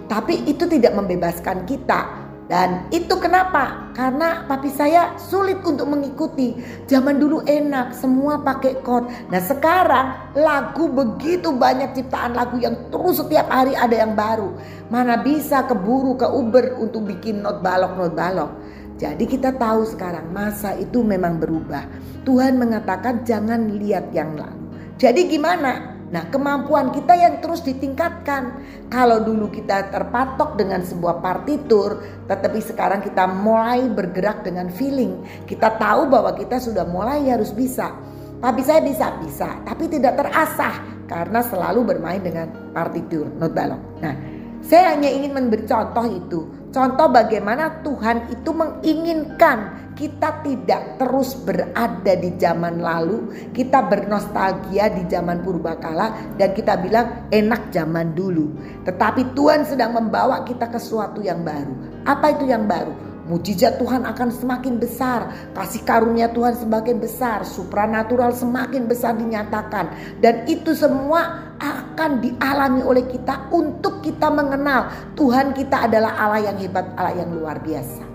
Tapi 0.10 0.50
itu 0.50 0.66
tidak 0.66 0.98
membebaskan 0.98 1.64
kita 1.70 2.19
dan 2.50 2.90
itu 2.90 3.14
kenapa? 3.22 3.94
Karena 3.94 4.42
papi 4.50 4.74
saya 4.74 5.14
sulit 5.22 5.62
untuk 5.62 5.86
mengikuti. 5.86 6.58
Zaman 6.90 7.22
dulu 7.22 7.46
enak, 7.46 7.94
semua 7.94 8.42
pakai 8.42 8.82
chord. 8.82 9.06
Nah 9.30 9.38
sekarang 9.38 10.34
lagu 10.34 10.90
begitu 10.90 11.54
banyak 11.54 11.94
ciptaan 11.94 12.34
lagu 12.34 12.58
yang 12.58 12.90
terus 12.90 13.22
setiap 13.22 13.54
hari 13.54 13.78
ada 13.78 13.94
yang 13.94 14.18
baru. 14.18 14.50
Mana 14.90 15.22
bisa 15.22 15.62
keburu 15.70 16.18
ke 16.18 16.26
Uber 16.26 16.82
untuk 16.82 17.06
bikin 17.06 17.46
not 17.46 17.62
balok 17.62 17.94
not 17.94 18.18
balok. 18.18 18.52
Jadi 18.98 19.30
kita 19.30 19.54
tahu 19.54 19.86
sekarang 19.86 20.34
masa 20.34 20.74
itu 20.74 21.06
memang 21.06 21.38
berubah. 21.38 21.86
Tuhan 22.26 22.58
mengatakan 22.58 23.30
jangan 23.30 23.78
lihat 23.78 24.10
yang 24.10 24.34
lalu. 24.34 24.74
Jadi 24.98 25.30
gimana? 25.30 25.99
Nah, 26.10 26.26
kemampuan 26.34 26.90
kita 26.90 27.14
yang 27.14 27.38
terus 27.38 27.62
ditingkatkan. 27.62 28.66
Kalau 28.90 29.22
dulu 29.22 29.54
kita 29.54 29.94
terpatok 29.94 30.58
dengan 30.58 30.82
sebuah 30.82 31.22
partitur, 31.22 32.02
tetapi 32.26 32.60
sekarang 32.66 33.06
kita 33.06 33.30
mulai 33.30 33.86
bergerak 33.86 34.42
dengan 34.42 34.74
feeling. 34.74 35.22
Kita 35.46 35.78
tahu 35.78 36.10
bahwa 36.10 36.34
kita 36.34 36.58
sudah 36.58 36.90
mulai 36.90 37.30
harus 37.30 37.54
bisa. 37.54 37.94
Tapi 38.40 38.62
saya 38.64 38.82
bisa, 38.82 39.20
bisa, 39.20 39.62
tapi 39.68 39.92
tidak 39.92 40.16
terasah 40.16 41.06
karena 41.12 41.44
selalu 41.44 41.94
bermain 41.94 42.24
dengan 42.24 42.48
partitur, 42.72 43.28
not 43.38 43.52
balok. 43.52 43.82
Nah, 44.00 44.16
Saya 44.60 44.92
hanya 44.92 45.08
ingin 45.08 45.32
memberi 45.32 45.64
contoh 45.64 46.04
itu. 46.04 46.40
Contoh 46.70 47.10
bagaimana 47.10 47.82
Tuhan 47.82 48.30
itu 48.30 48.54
menginginkan 48.54 49.90
kita 49.98 50.46
tidak 50.46 51.02
terus 51.02 51.36
berada 51.42 52.14
di 52.16 52.32
zaman 52.40 52.80
lalu, 52.80 53.52
kita 53.52 53.84
bernostalgia 53.90 54.88
di 54.94 55.04
zaman 55.10 55.44
purbakala 55.44 56.38
dan 56.38 56.56
kita 56.56 56.80
bilang 56.80 57.28
enak 57.34 57.74
zaman 57.74 58.16
dulu. 58.16 58.54
Tetapi 58.86 59.36
Tuhan 59.36 59.66
sedang 59.68 59.98
membawa 59.98 60.46
kita 60.48 60.72
ke 60.72 60.80
sesuatu 60.80 61.20
yang 61.20 61.44
baru. 61.44 62.06
Apa 62.08 62.38
itu 62.38 62.48
yang 62.48 62.70
baru? 62.70 63.10
Mujizat 63.30 63.78
Tuhan 63.78 64.10
akan 64.10 64.30
semakin 64.34 64.82
besar, 64.82 65.52
kasih 65.54 65.86
karunia 65.86 66.34
Tuhan 66.34 66.58
semakin 66.58 66.98
besar, 66.98 67.46
supranatural 67.46 68.34
semakin 68.34 68.90
besar 68.90 69.14
dinyatakan, 69.14 70.18
dan 70.18 70.50
itu 70.50 70.74
semua 70.74 71.49
akan 71.60 72.24
dialami 72.24 72.82
oleh 72.82 73.04
kita 73.06 73.52
untuk 73.52 74.00
kita 74.00 74.32
mengenal 74.32 74.88
Tuhan 75.20 75.52
kita 75.52 75.92
adalah 75.92 76.16
Allah 76.16 76.52
yang 76.52 76.58
hebat, 76.58 76.88
Allah 76.96 77.20
yang 77.20 77.36
luar 77.36 77.60
biasa. 77.60 78.10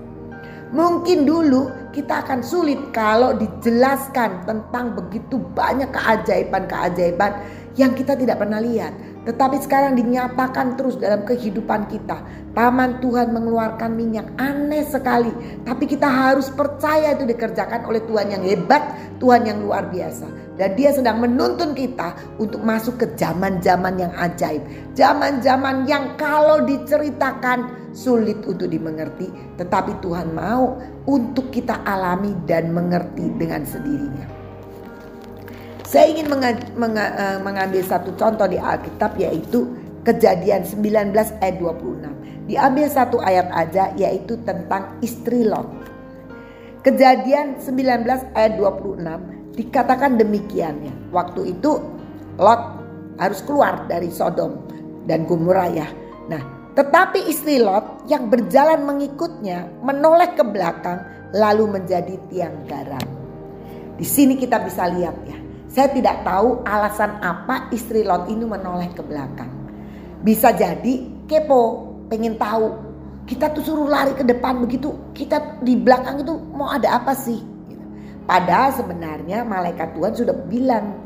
Mungkin 0.74 1.22
dulu 1.22 1.70
kita 1.94 2.26
akan 2.26 2.42
sulit 2.42 2.90
kalau 2.90 3.38
dijelaskan 3.38 4.42
tentang 4.42 4.98
begitu 4.98 5.38
banyak 5.38 5.86
keajaiban-keajaiban 5.94 7.30
yang 7.78 7.94
kita 7.94 8.18
tidak 8.18 8.42
pernah 8.42 8.58
lihat. 8.58 8.90
Tetapi 9.22 9.62
sekarang 9.62 9.94
dinyatakan 9.94 10.74
terus 10.74 10.98
dalam 10.98 11.22
kehidupan 11.22 11.86
kita. 11.86 12.26
Taman 12.58 12.98
Tuhan 12.98 13.30
mengeluarkan 13.30 13.94
minyak 13.94 14.26
aneh 14.34 14.82
sekali. 14.82 15.30
Tapi 15.62 15.84
kita 15.86 16.10
harus 16.10 16.50
percaya 16.50 17.14
itu 17.14 17.22
dikerjakan 17.22 17.86
oleh 17.86 18.02
Tuhan 18.02 18.34
yang 18.34 18.42
hebat, 18.42 18.82
Tuhan 19.22 19.46
yang 19.46 19.62
luar 19.62 19.86
biasa. 19.94 20.43
Dan 20.54 20.78
dia 20.78 20.94
sedang 20.94 21.18
menuntun 21.18 21.74
kita 21.74 22.14
untuk 22.38 22.62
masuk 22.62 23.02
ke 23.02 23.06
zaman-zaman 23.18 23.98
yang 23.98 24.14
ajaib. 24.14 24.62
Zaman-zaman 24.94 25.86
yang 25.90 26.14
kalau 26.14 26.62
diceritakan 26.62 27.90
sulit 27.90 28.38
untuk 28.46 28.70
dimengerti. 28.70 29.30
Tetapi 29.58 29.98
Tuhan 29.98 30.30
mau 30.30 30.78
untuk 31.10 31.50
kita 31.50 31.82
alami 31.82 32.34
dan 32.46 32.70
mengerti 32.70 33.34
dengan 33.34 33.66
sendirinya. 33.66 34.26
Saya 35.82 36.10
ingin 36.10 36.26
eh, 36.42 37.38
mengambil 37.42 37.82
satu 37.82 38.14
contoh 38.18 38.46
di 38.50 38.58
Alkitab 38.58 39.14
yaitu 39.18 39.66
Kejadian 40.04 40.68
19 40.68 41.16
ayat 41.40 41.56
26. 41.64 42.44
Diambil 42.44 42.86
satu 42.92 43.24
ayat 43.24 43.48
aja 43.56 43.88
yaitu 43.96 44.36
tentang 44.44 45.00
istri 45.00 45.48
Lot. 45.48 45.64
Kejadian 46.84 47.56
19 47.56 48.04
ayat 48.36 48.52
26 48.60 49.00
dikatakan 49.54 50.18
demikiannya. 50.18 51.10
Waktu 51.14 51.56
itu 51.56 51.78
Lot 52.34 52.62
harus 53.18 53.40
keluar 53.46 53.86
dari 53.86 54.10
Sodom 54.10 54.66
dan 55.06 55.22
Gomora 55.24 55.70
ya. 55.70 55.86
Nah, 56.26 56.42
tetapi 56.74 57.30
istri 57.30 57.62
Lot 57.62 58.10
yang 58.10 58.26
berjalan 58.26 58.82
mengikutnya 58.82 59.70
menoleh 59.86 60.34
ke 60.34 60.42
belakang 60.42 61.06
lalu 61.30 61.78
menjadi 61.78 62.18
tiang 62.30 62.66
garam. 62.66 63.06
Di 63.94 64.02
sini 64.02 64.34
kita 64.34 64.58
bisa 64.66 64.90
lihat 64.90 65.16
ya. 65.26 65.38
Saya 65.70 65.90
tidak 65.90 66.22
tahu 66.26 66.62
alasan 66.66 67.18
apa 67.22 67.70
istri 67.70 68.02
Lot 68.02 68.26
ini 68.26 68.42
menoleh 68.42 68.90
ke 68.90 69.02
belakang. 69.02 69.50
Bisa 70.22 70.50
jadi 70.50 71.26
kepo, 71.30 71.94
pengen 72.10 72.34
tahu. 72.34 72.82
Kita 73.24 73.54
tuh 73.54 73.64
suruh 73.64 73.88
lari 73.88 74.12
ke 74.12 74.20
depan 74.20 74.60
begitu, 74.60 74.92
kita 75.16 75.64
di 75.64 75.80
belakang 75.80 76.20
itu 76.20 76.36
mau 76.52 76.68
ada 76.68 77.00
apa 77.00 77.16
sih? 77.16 77.53
Padahal 78.24 78.72
sebenarnya 78.72 79.44
malaikat 79.44 79.92
Tuhan 79.92 80.12
sudah 80.16 80.36
bilang 80.48 80.96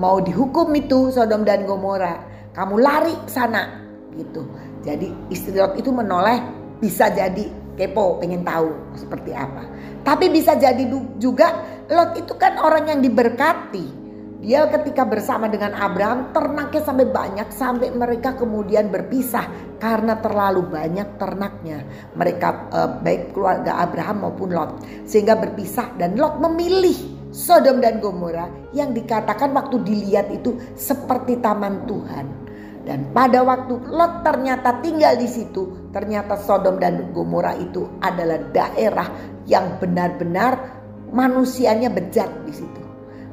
mau 0.00 0.18
dihukum 0.20 0.72
itu 0.72 1.12
Sodom 1.12 1.44
dan 1.44 1.68
Gomora. 1.68 2.24
Kamu 2.56 2.80
lari 2.80 3.14
sana 3.28 3.84
gitu. 4.16 4.46
Jadi 4.86 5.10
istri 5.28 5.56
Lot 5.58 5.76
itu 5.76 5.90
menoleh 5.90 6.40
bisa 6.78 7.10
jadi 7.10 7.50
kepo 7.74 8.22
pengen 8.22 8.46
tahu 8.46 8.70
seperti 8.94 9.34
apa. 9.34 9.66
Tapi 10.06 10.30
bisa 10.30 10.54
jadi 10.54 10.86
juga 11.20 11.64
Lot 11.90 12.16
itu 12.16 12.32
kan 12.40 12.56
orang 12.60 12.88
yang 12.88 13.00
diberkati. 13.04 14.03
Dia 14.44 14.68
ketika 14.68 15.08
bersama 15.08 15.48
dengan 15.48 15.72
Abraham 15.72 16.28
ternaknya 16.36 16.84
sampai 16.84 17.08
banyak 17.08 17.48
sampai 17.48 17.88
mereka 17.96 18.36
kemudian 18.36 18.92
berpisah 18.92 19.48
karena 19.80 20.20
terlalu 20.20 20.68
banyak 20.68 21.16
ternaknya. 21.16 21.80
Mereka 22.12 22.48
eh, 22.68 22.90
baik 23.00 23.32
keluarga 23.32 23.80
Abraham 23.80 24.28
maupun 24.28 24.52
Lot 24.52 24.84
sehingga 25.08 25.40
berpisah 25.40 25.96
dan 25.96 26.20
Lot 26.20 26.44
memilih 26.44 26.92
Sodom 27.32 27.80
dan 27.80 28.04
Gomora 28.04 28.44
yang 28.76 28.92
dikatakan 28.92 29.56
waktu 29.56 29.80
dilihat 29.80 30.28
itu 30.28 30.60
seperti 30.76 31.40
taman 31.40 31.88
Tuhan. 31.88 32.44
Dan 32.84 33.16
pada 33.16 33.40
waktu 33.48 33.80
Lot 33.96 34.28
ternyata 34.28 34.76
tinggal 34.84 35.16
di 35.16 35.24
situ, 35.24 35.88
ternyata 35.88 36.36
Sodom 36.36 36.76
dan 36.76 37.16
Gomora 37.16 37.56
itu 37.56 37.88
adalah 38.04 38.44
daerah 38.52 39.08
yang 39.48 39.80
benar-benar 39.80 40.84
manusianya 41.16 41.88
bejat 41.88 42.28
di 42.44 42.52
situ. 42.52 42.83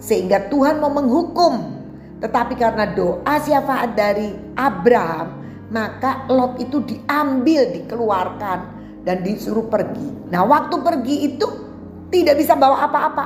Sehingga 0.01 0.49
Tuhan 0.49 0.81
mau 0.81 0.89
menghukum. 0.89 1.77
Tetapi 2.25 2.57
karena 2.57 2.89
doa 2.89 3.37
syafaat 3.37 3.93
dari 3.93 4.33
Abraham, 4.57 5.41
maka 5.69 6.25
Lot 6.29 6.57
itu 6.57 6.81
diambil, 6.81 7.69
dikeluarkan 7.69 8.59
dan 9.05 9.21
disuruh 9.21 9.69
pergi. 9.69 10.29
Nah, 10.33 10.45
waktu 10.45 10.75
pergi 10.81 11.15
itu 11.33 11.47
tidak 12.09 12.41
bisa 12.41 12.57
bawa 12.57 12.85
apa-apa. 12.89 13.25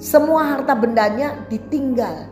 Semua 0.00 0.56
harta 0.56 0.72
bendanya 0.76 1.44
ditinggal. 1.48 2.28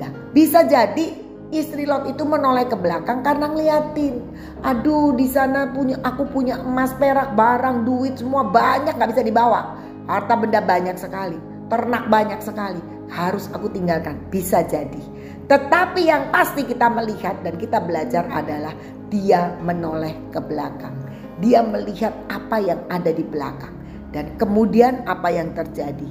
Nah, 0.00 0.10
bisa 0.32 0.64
jadi 0.64 1.12
istri 1.52 1.84
Lot 1.84 2.08
itu 2.08 2.24
menoleh 2.24 2.64
ke 2.64 2.76
belakang 2.76 3.20
karena 3.20 3.52
ngeliatin. 3.52 4.20
Aduh, 4.64 5.12
di 5.12 5.28
sana 5.28 5.68
punya 5.76 6.00
aku 6.00 6.24
punya 6.28 6.56
emas, 6.60 6.96
perak, 6.96 7.36
barang, 7.36 7.84
duit 7.84 8.16
semua 8.16 8.48
banyak 8.48 8.96
nggak 8.96 9.12
bisa 9.12 9.24
dibawa. 9.24 9.76
Harta 10.08 10.40
benda 10.40 10.64
banyak 10.64 10.96
sekali 10.96 11.49
ternak 11.70 12.10
banyak 12.10 12.42
sekali. 12.42 12.82
Harus 13.08 13.46
aku 13.54 13.70
tinggalkan. 13.70 14.18
Bisa 14.28 14.66
jadi. 14.66 15.00
Tetapi 15.46 16.06
yang 16.06 16.28
pasti 16.34 16.66
kita 16.66 16.90
melihat 16.90 17.38
dan 17.46 17.56
kita 17.56 17.78
belajar 17.82 18.26
adalah 18.30 18.74
dia 19.10 19.54
menoleh 19.62 20.14
ke 20.34 20.38
belakang. 20.42 20.94
Dia 21.40 21.64
melihat 21.64 22.12
apa 22.28 22.60
yang 22.60 22.82
ada 22.90 23.10
di 23.14 23.24
belakang. 23.24 23.72
Dan 24.10 24.34
kemudian 24.36 25.06
apa 25.06 25.30
yang 25.30 25.54
terjadi. 25.54 26.06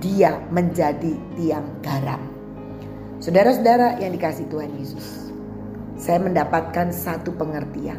Dia 0.00 0.40
menjadi 0.48 1.14
tiang 1.36 1.68
garam. 1.84 2.20
Saudara-saudara 3.20 4.00
yang 4.00 4.16
dikasih 4.16 4.48
Tuhan 4.48 4.72
Yesus. 4.78 5.32
Saya 5.98 6.22
mendapatkan 6.22 6.94
satu 6.94 7.34
pengertian. 7.34 7.98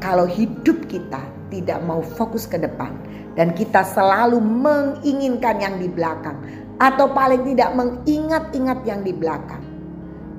Kalau 0.00 0.24
hidup 0.24 0.88
kita 0.88 1.20
tidak 1.48 1.80
mau 1.84 2.00
fokus 2.00 2.44
ke 2.44 2.60
depan 2.60 2.92
dan 3.38 3.52
kita 3.54 3.84
selalu 3.84 4.42
menginginkan 4.42 5.62
yang 5.62 5.76
di 5.78 5.86
belakang 5.86 6.38
atau 6.78 7.10
paling 7.10 7.42
tidak 7.42 7.74
mengingat-ingat 7.74 8.86
yang 8.86 9.02
di 9.02 9.10
belakang, 9.10 9.62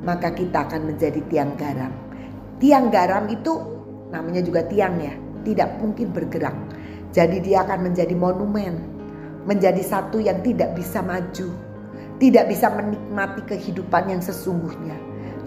maka 0.07 0.31
kita 0.31 0.67
akan 0.67 0.95
menjadi 0.95 1.19
tiang 1.27 1.51
garam. 1.59 1.91
Tiang 2.59 2.87
garam 2.87 3.27
itu 3.27 3.59
namanya 4.11 4.39
juga 4.43 4.63
tiang 4.67 4.99
ya, 4.99 5.15
tidak 5.43 5.79
mungkin 5.83 6.15
bergerak. 6.15 6.55
Jadi 7.11 7.43
dia 7.43 7.67
akan 7.67 7.91
menjadi 7.91 8.15
monumen, 8.15 8.79
menjadi 9.43 9.83
satu 9.83 10.23
yang 10.23 10.39
tidak 10.39 10.75
bisa 10.79 11.03
maju, 11.03 11.51
tidak 12.23 12.45
bisa 12.47 12.71
menikmati 12.71 13.41
kehidupan 13.47 14.11
yang 14.11 14.21
sesungguhnya. 14.23 14.95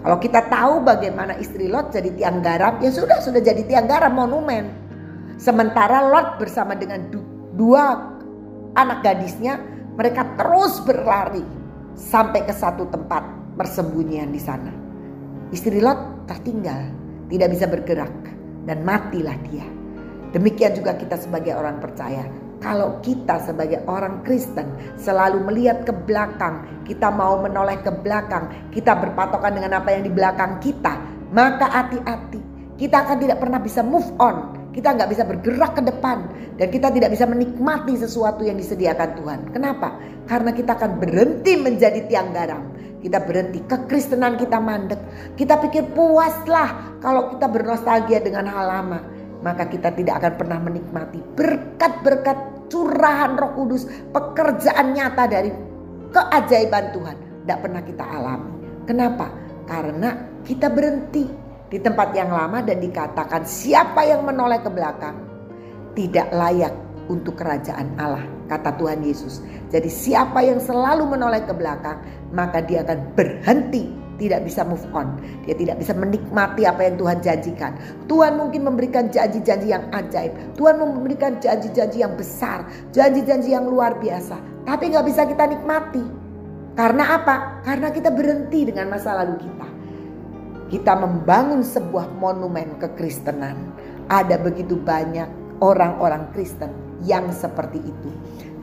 Kalau 0.03 0.19
kita 0.19 0.51
tahu 0.51 0.83
bagaimana 0.83 1.39
istri 1.39 1.71
Lot 1.71 1.95
jadi 1.95 2.11
tiang 2.11 2.43
garam, 2.43 2.77
ya 2.83 2.91
sudah 2.91 3.23
sudah 3.23 3.39
jadi 3.39 3.63
tiang 3.63 3.87
garam 3.87 4.11
monumen. 4.11 4.82
Sementara 5.37 6.05
Lot 6.07 6.37
bersama 6.37 6.77
dengan 6.77 7.09
dua 7.57 8.13
anak 8.77 9.05
gadisnya 9.05 9.61
mereka 9.93 10.25
terus 10.37 10.81
berlari 10.81 11.45
sampai 11.93 12.45
ke 12.45 12.53
satu 12.53 12.89
tempat 12.89 13.21
persembunyian 13.57 14.33
di 14.33 14.41
sana. 14.41 14.71
Istri 15.53 15.81
Lot 15.81 16.25
tertinggal, 16.25 16.89
tidak 17.29 17.49
bisa 17.53 17.65
bergerak 17.69 18.13
dan 18.65 18.81
matilah 18.81 19.37
dia. 19.49 19.65
Demikian 20.33 20.73
juga 20.73 20.97
kita 20.97 21.13
sebagai 21.21 21.53
orang 21.53 21.77
percaya. 21.77 22.25
Kalau 22.57 23.03
kita 23.03 23.43
sebagai 23.43 23.83
orang 23.91 24.23
Kristen 24.23 24.65
selalu 24.95 25.43
melihat 25.45 25.83
ke 25.83 25.93
belakang, 25.93 26.63
kita 26.87 27.11
mau 27.11 27.37
menoleh 27.37 27.75
ke 27.83 27.91
belakang, 27.91 28.49
kita 28.71 28.97
berpatokan 28.97 29.53
dengan 29.53 29.83
apa 29.83 29.93
yang 29.93 30.07
di 30.07 30.11
belakang 30.13 30.57
kita, 30.63 30.95
maka 31.35 31.69
hati-hati. 31.69 32.39
Kita 32.79 33.05
akan 33.05 33.17
tidak 33.19 33.37
pernah 33.43 33.59
bisa 33.61 33.85
move 33.85 34.07
on 34.17 34.62
kita 34.73 34.89
nggak 34.97 35.09
bisa 35.13 35.23
bergerak 35.23 35.77
ke 35.77 35.81
depan 35.85 36.25
dan 36.57 36.67
kita 36.73 36.89
tidak 36.89 37.13
bisa 37.13 37.29
menikmati 37.29 37.93
sesuatu 37.93 38.41
yang 38.41 38.57
disediakan 38.57 39.13
Tuhan. 39.21 39.39
Kenapa? 39.53 39.95
Karena 40.25 40.49
kita 40.49 40.73
akan 40.73 40.97
berhenti 40.97 41.53
menjadi 41.61 42.01
tiang 42.09 42.33
garam. 42.33 42.73
Kita 43.03 43.19
berhenti, 43.21 43.59
kekristenan 43.67 44.39
kita 44.39 44.57
mandek. 44.57 44.97
Kita 45.35 45.59
pikir 45.59 45.91
puaslah 45.93 46.97
kalau 47.03 47.35
kita 47.35 47.51
bernostalgia 47.51 48.23
dengan 48.23 48.49
hal 48.49 48.65
lama. 48.65 48.99
Maka 49.43 49.67
kita 49.67 49.91
tidak 49.91 50.23
akan 50.23 50.33
pernah 50.39 50.59
menikmati 50.63 51.19
berkat-berkat 51.35 52.71
curahan 52.71 53.35
roh 53.35 53.51
kudus. 53.59 53.85
Pekerjaan 54.15 54.95
nyata 54.95 55.27
dari 55.27 55.51
keajaiban 56.15 56.95
Tuhan. 56.95 57.17
Tidak 57.43 57.59
pernah 57.59 57.81
kita 57.83 58.05
alami. 58.07 58.51
Kenapa? 58.87 59.27
Karena 59.67 60.15
kita 60.47 60.71
berhenti 60.71 61.42
di 61.73 61.81
tempat 61.81 62.13
yang 62.13 62.29
lama 62.29 62.61
dan 62.61 62.77
dikatakan 62.77 63.41
siapa 63.49 64.05
yang 64.05 64.21
menoleh 64.21 64.61
ke 64.61 64.69
belakang 64.69 65.17
tidak 65.97 66.29
layak 66.29 66.69
untuk 67.09 67.33
kerajaan 67.33 67.89
Allah, 67.97 68.21
kata 68.45 68.77
Tuhan 68.77 69.01
Yesus. 69.01 69.41
Jadi 69.73 69.89
siapa 69.89 70.45
yang 70.45 70.61
selalu 70.61 71.17
menoleh 71.17 71.41
ke 71.41 71.49
belakang, 71.49 71.97
maka 72.29 72.61
dia 72.61 72.85
akan 72.85 73.17
berhenti 73.17 73.89
tidak 74.21 74.45
bisa 74.45 74.61
move 74.61 74.85
on. 74.93 75.17
Dia 75.49 75.57
tidak 75.57 75.81
bisa 75.81 75.97
menikmati 75.97 76.69
apa 76.69 76.85
yang 76.85 76.95
Tuhan 77.01 77.17
janjikan. 77.25 77.73
Tuhan 78.05 78.37
mungkin 78.37 78.61
memberikan 78.69 79.09
janji-janji 79.09 79.73
yang 79.73 79.89
ajaib. 79.89 80.31
Tuhan 80.53 80.77
memberikan 80.77 81.41
janji-janji 81.41 82.05
yang 82.05 82.13
besar. 82.13 82.69
Janji-janji 82.93 83.51
yang 83.57 83.65
luar 83.65 83.97
biasa. 83.97 84.37
Tapi 84.69 84.93
nggak 84.93 85.05
bisa 85.09 85.25
kita 85.25 85.49
nikmati. 85.49 86.05
Karena 86.77 87.17
apa? 87.17 87.65
Karena 87.65 87.89
kita 87.89 88.13
berhenti 88.13 88.69
dengan 88.69 88.93
masa 88.93 89.17
lalu 89.17 89.41
kita. 89.41 89.72
Kita 90.71 90.95
membangun 90.95 91.65
sebuah 91.65 92.11
monumen 92.19 92.79
kekristenan. 92.79 93.55
Ada 94.07 94.39
begitu 94.39 94.79
banyak 94.79 95.27
orang-orang 95.63 96.27
Kristen 96.35 96.71
yang 97.03 97.31
seperti 97.31 97.79
itu. 97.83 98.09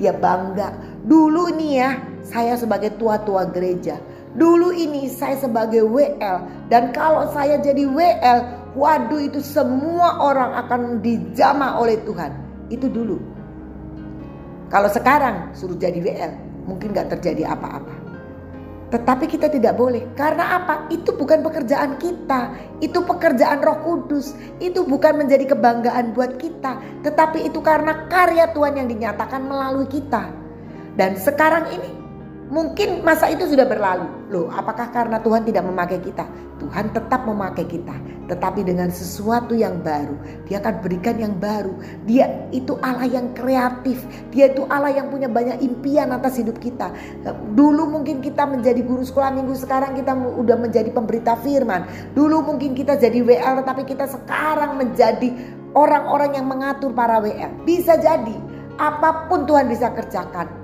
Dia 0.00 0.16
bangga. 0.16 0.72
Dulu 1.04 1.52
nih 1.56 1.72
ya, 1.76 1.90
saya 2.24 2.56
sebagai 2.56 2.96
tua-tua 2.96 3.48
gereja. 3.52 4.00
Dulu 4.30 4.72
ini 4.72 5.10
saya 5.10 5.36
sebagai 5.36 5.84
WL. 5.84 6.68
Dan 6.72 6.94
kalau 6.96 7.28
saya 7.34 7.60
jadi 7.60 7.84
WL, 7.84 8.38
waduh 8.78 9.20
itu 9.20 9.44
semua 9.44 10.22
orang 10.22 10.56
akan 10.66 10.80
dijama 11.04 11.76
oleh 11.76 12.00
Tuhan. 12.06 12.32
Itu 12.72 12.88
dulu. 12.88 13.20
Kalau 14.70 14.86
sekarang 14.86 15.50
suruh 15.52 15.74
jadi 15.74 15.98
WL, 15.98 16.32
mungkin 16.64 16.94
gak 16.94 17.10
terjadi 17.18 17.50
apa-apa. 17.50 17.99
Tetapi 18.90 19.30
kita 19.30 19.46
tidak 19.46 19.78
boleh. 19.78 20.02
Karena 20.18 20.58
apa? 20.58 20.90
Itu 20.90 21.14
bukan 21.14 21.46
pekerjaan 21.46 21.94
kita. 22.02 22.50
Itu 22.82 23.06
pekerjaan 23.06 23.62
roh 23.62 23.78
kudus. 23.86 24.34
Itu 24.58 24.82
bukan 24.82 25.22
menjadi 25.22 25.54
kebanggaan 25.54 26.10
buat 26.10 26.42
kita. 26.42 27.02
Tetapi 27.06 27.46
itu 27.46 27.62
karena 27.62 28.10
karya 28.10 28.50
Tuhan 28.50 28.82
yang 28.82 28.90
dinyatakan 28.90 29.46
melalui 29.46 29.86
kita. 29.86 30.34
Dan 30.98 31.14
sekarang 31.14 31.70
ini 31.70 31.99
Mungkin 32.50 33.06
masa 33.06 33.30
itu 33.30 33.46
sudah 33.46 33.62
berlalu. 33.62 34.10
Loh, 34.26 34.50
apakah 34.50 34.90
karena 34.90 35.22
Tuhan 35.22 35.46
tidak 35.46 35.62
memakai 35.62 36.02
kita? 36.02 36.26
Tuhan 36.58 36.92
tetap 36.92 37.24
memakai 37.24 37.64
kita, 37.64 37.96
tetapi 38.28 38.66
dengan 38.66 38.92
sesuatu 38.92 39.56
yang 39.56 39.80
baru. 39.80 40.12
Dia 40.44 40.60
akan 40.60 40.84
berikan 40.84 41.16
yang 41.16 41.38
baru. 41.40 41.72
Dia 42.04 42.50
itu 42.52 42.76
Allah 42.84 43.08
yang 43.08 43.32
kreatif. 43.32 44.04
Dia 44.34 44.52
itu 44.52 44.68
Allah 44.68 44.92
yang 44.92 45.08
punya 45.08 45.30
banyak 45.30 45.62
impian 45.64 46.12
atas 46.12 46.36
hidup 46.36 46.60
kita. 46.60 46.92
Dulu 47.56 47.88
mungkin 47.88 48.20
kita 48.20 48.44
menjadi 48.44 48.84
guru 48.84 49.06
sekolah 49.06 49.32
minggu, 49.32 49.56
sekarang 49.56 49.96
kita 49.96 50.12
udah 50.12 50.56
menjadi 50.60 50.92
pemberita 50.92 51.38
firman. 51.40 51.88
Dulu 52.12 52.44
mungkin 52.44 52.76
kita 52.76 53.00
jadi 53.00 53.24
WL, 53.24 53.64
tetapi 53.64 53.88
kita 53.88 54.04
sekarang 54.10 54.76
menjadi 54.76 55.32
orang-orang 55.72 56.36
yang 56.36 56.44
mengatur 56.44 56.92
para 56.92 57.24
WL. 57.24 57.64
Bisa 57.64 57.96
jadi 57.96 58.36
apa 58.76 59.32
pun 59.32 59.48
Tuhan 59.48 59.64
bisa 59.70 59.92
kerjakan 59.96 60.59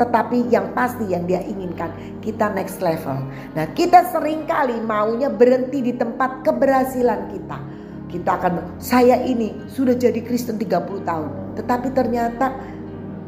tetapi 0.00 0.48
yang 0.48 0.72
pasti 0.72 1.12
yang 1.12 1.28
dia 1.28 1.44
inginkan 1.44 1.92
kita 2.24 2.48
next 2.56 2.80
level. 2.80 3.20
Nah 3.52 3.68
kita 3.76 4.08
sering 4.08 4.48
kali 4.48 4.80
maunya 4.80 5.28
berhenti 5.28 5.84
di 5.84 5.92
tempat 5.92 6.40
keberhasilan 6.40 7.28
kita. 7.28 7.60
Kita 8.08 8.40
akan 8.40 8.80
saya 8.80 9.20
ini 9.20 9.52
sudah 9.68 9.92
jadi 9.92 10.24
Kristen 10.24 10.56
30 10.56 11.04
tahun. 11.04 11.30
Tetapi 11.60 11.88
ternyata 11.92 12.56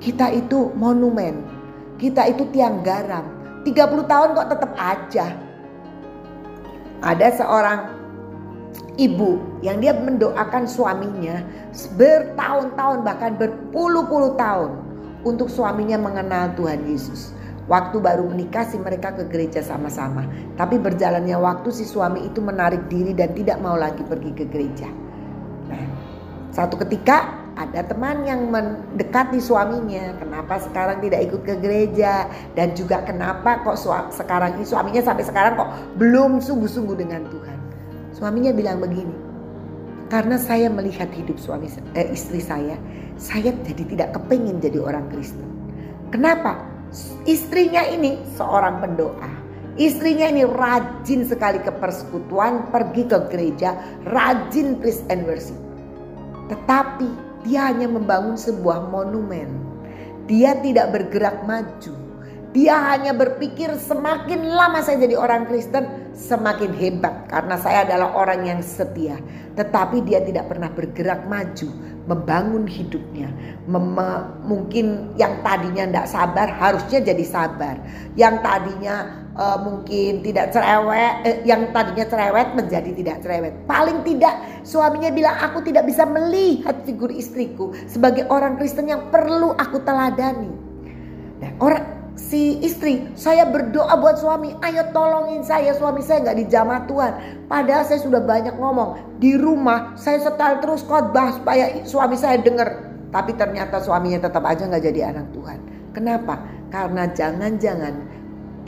kita 0.01 0.33
itu 0.33 0.73
monumen. 0.73 1.45
Kita 2.01 2.25
itu 2.27 2.49
tiang 2.51 2.81
garam. 2.81 3.29
30 3.69 4.09
tahun 4.09 4.29
kok 4.33 4.49
tetap 4.49 4.73
aja. 4.75 5.27
Ada 7.05 7.29
seorang 7.37 7.79
ibu 8.97 9.39
yang 9.63 9.79
dia 9.79 9.95
mendoakan 9.95 10.67
suaminya 10.67 11.45
bertahun-tahun 11.95 13.07
bahkan 13.07 13.39
berpuluh-puluh 13.39 14.35
tahun 14.35 14.82
untuk 15.23 15.51
suaminya 15.51 15.99
mengenal 15.99 16.55
Tuhan 16.59 16.87
Yesus. 16.87 17.35
Waktu 17.71 18.03
baru 18.03 18.27
menikah 18.27 18.67
sih 18.67 18.77
mereka 18.77 19.15
ke 19.15 19.31
gereja 19.31 19.63
sama-sama. 19.63 20.27
Tapi 20.59 20.83
berjalannya 20.83 21.39
waktu 21.39 21.71
si 21.71 21.87
suami 21.87 22.27
itu 22.27 22.43
menarik 22.43 22.91
diri 22.91 23.15
dan 23.15 23.31
tidak 23.39 23.63
mau 23.63 23.79
lagi 23.79 24.03
pergi 24.03 24.35
ke 24.35 24.45
gereja. 24.51 24.91
Nah, 25.71 25.87
satu 26.51 26.75
ketika 26.83 27.43
ada 27.55 27.85
teman 27.85 28.25
yang 28.27 28.51
mendekati 28.51 29.39
suaminya. 29.39 30.17
Kenapa 30.19 30.59
sekarang 30.59 30.99
tidak 31.05 31.31
ikut 31.31 31.43
ke 31.47 31.55
gereja? 31.63 32.27
Dan 32.57 32.75
juga 32.75 33.05
kenapa 33.07 33.63
kok 33.63 33.79
sekarang 34.11 34.59
ini 34.59 34.67
suaminya 34.67 35.03
sampai 35.05 35.25
sekarang 35.25 35.55
kok 35.55 35.71
belum 36.01 36.41
sungguh-sungguh 36.43 36.97
dengan 36.97 37.29
Tuhan. 37.29 37.59
Suaminya 38.17 38.51
bilang 38.51 38.83
begini. 38.83 39.22
Karena 40.13 40.37
saya 40.37 40.69
melihat 40.69 41.09
hidup 41.17 41.41
suami 41.41 41.73
eh, 41.97 42.13
istri 42.13 42.45
saya 42.45 42.77
saya 43.17 43.49
jadi 43.65 43.81
tidak 43.89 44.09
kepingin 44.21 44.61
jadi 44.61 44.77
orang 44.77 45.09
Kristen. 45.09 45.49
Kenapa? 46.13 46.69
Istrinya 47.25 47.81
ini 47.89 48.21
seorang 48.37 48.85
pendoa. 48.85 49.31
Istrinya 49.81 50.29
ini 50.29 50.45
rajin 50.45 51.25
sekali 51.25 51.57
ke 51.65 51.73
persekutuan, 51.73 52.69
pergi 52.69 53.09
ke 53.09 53.19
gereja, 53.33 53.73
rajin 54.05 54.77
praise 54.77 55.01
and 55.09 55.25
worship. 55.25 55.57
Tetapi 56.53 57.09
dia 57.49 57.73
hanya 57.73 57.89
membangun 57.89 58.37
sebuah 58.37 58.93
monumen. 58.93 59.49
Dia 60.29 60.61
tidak 60.61 60.93
bergerak 60.93 61.41
maju. 61.49 62.02
Dia 62.53 62.77
hanya 62.93 63.17
berpikir 63.17 63.73
semakin 63.81 64.45
lama 64.45 64.85
saya 64.85 65.01
jadi 65.01 65.17
orang 65.17 65.49
Kristen 65.49 66.13
semakin 66.13 66.77
hebat 66.77 67.25
karena 67.33 67.57
saya 67.57 67.89
adalah 67.89 68.13
orang 68.13 68.45
yang 68.45 68.61
setia. 68.61 69.17
Tetapi 69.57 70.05
dia 70.05 70.21
tidak 70.21 70.53
pernah 70.53 70.69
bergerak 70.69 71.25
maju 71.25 71.73
membangun 72.05 72.69
hidupnya. 72.69 73.33
Mem 73.65 73.97
mungkin 74.45 75.17
yang 75.17 75.41
tadinya 75.41 75.89
tidak 75.89 76.07
sabar 76.13 76.49
harusnya 76.53 77.01
jadi 77.01 77.25
sabar. 77.25 77.81
Yang 78.21 78.45
tadinya 78.45 78.97
uh, 79.33 79.57
mungkin 79.65 80.21
tidak 80.21 80.53
cerewet, 80.53 81.15
eh, 81.25 81.37
yang 81.49 81.73
tadinya 81.73 82.05
cerewet 82.05 82.53
menjadi 82.53 82.91
tidak 82.93 83.17
cerewet. 83.25 83.55
Paling 83.65 84.05
tidak 84.05 84.35
suaminya 84.61 85.09
bilang 85.09 85.41
aku 85.41 85.65
tidak 85.65 85.89
bisa 85.89 86.05
melihat 86.05 86.85
figur 86.85 87.09
istriku 87.09 87.73
sebagai 87.89 88.29
orang 88.29 88.61
Kristen 88.61 88.93
yang 88.93 89.09
perlu 89.09 89.57
aku 89.57 89.81
teladani. 89.81 90.53
Nah, 91.41 91.53
orang 91.59 92.02
si 92.17 92.61
istri, 92.61 93.09
saya 93.17 93.49
berdoa 93.49 93.97
buat 93.97 94.21
suami, 94.21 94.53
ayo 94.61 94.85
tolongin 94.93 95.41
saya, 95.45 95.73
suami 95.73 96.05
saya 96.05 96.25
nggak 96.29 96.39
dijamah 96.47 96.81
Tuhan. 96.85 97.13
Padahal 97.49 97.85
saya 97.89 98.01
sudah 98.01 98.21
banyak 98.21 98.57
ngomong 98.57 99.19
di 99.21 99.37
rumah, 99.37 99.97
saya 99.97 100.21
setel 100.21 100.61
terus 100.61 100.85
khotbah 100.85 101.37
supaya 101.37 101.85
suami 101.85 102.17
saya 102.17 102.41
dengar. 102.41 102.93
Tapi 103.13 103.37
ternyata 103.37 103.81
suaminya 103.81 104.25
tetap 104.25 104.45
aja 104.49 104.65
nggak 104.65 104.85
jadi 104.89 105.13
anak 105.13 105.37
Tuhan. 105.37 105.59
Kenapa? 105.93 106.41
Karena 106.73 107.05
jangan-jangan 107.13 107.95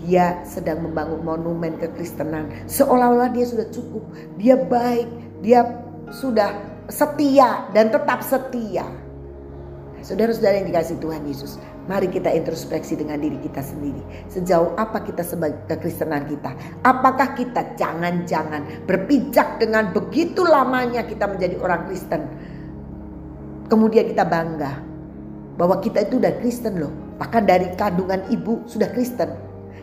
dia 0.04 0.44
sedang 0.44 0.84
membangun 0.84 1.24
monumen 1.24 1.80
kekristenan. 1.80 2.52
Seolah-olah 2.68 3.32
dia 3.32 3.48
sudah 3.48 3.64
cukup, 3.72 4.04
dia 4.36 4.60
baik, 4.60 5.08
dia 5.40 5.64
sudah 6.12 6.52
setia 6.92 7.72
dan 7.72 7.88
tetap 7.88 8.20
setia. 8.20 8.84
Saudara-saudara 10.04 10.60
yang 10.60 10.68
dikasih 10.68 11.00
Tuhan 11.00 11.24
Yesus, 11.24 11.56
Mari 11.84 12.08
kita 12.08 12.32
introspeksi 12.32 12.96
dengan 12.96 13.20
diri 13.20 13.36
kita 13.44 13.60
sendiri. 13.60 14.00
Sejauh 14.32 14.72
apa 14.72 15.04
kita 15.04 15.20
sebagai 15.20 15.68
kekristenan 15.68 16.24
kita? 16.24 16.80
Apakah 16.80 17.36
kita 17.36 17.76
jangan-jangan 17.76 18.88
berpijak 18.88 19.60
dengan 19.60 19.92
begitu 19.92 20.48
lamanya 20.48 21.04
kita 21.04 21.28
menjadi 21.28 21.60
orang 21.60 21.84
Kristen? 21.84 22.24
Kemudian 23.68 24.08
kita 24.08 24.24
bangga 24.24 24.80
bahwa 25.60 25.76
kita 25.84 26.08
itu 26.08 26.16
udah 26.16 26.32
Kristen 26.40 26.80
loh. 26.80 26.92
Bahkan 27.20 27.42
dari 27.44 27.68
kandungan 27.76 28.32
ibu 28.32 28.64
sudah 28.64 28.88
Kristen. 28.88 29.28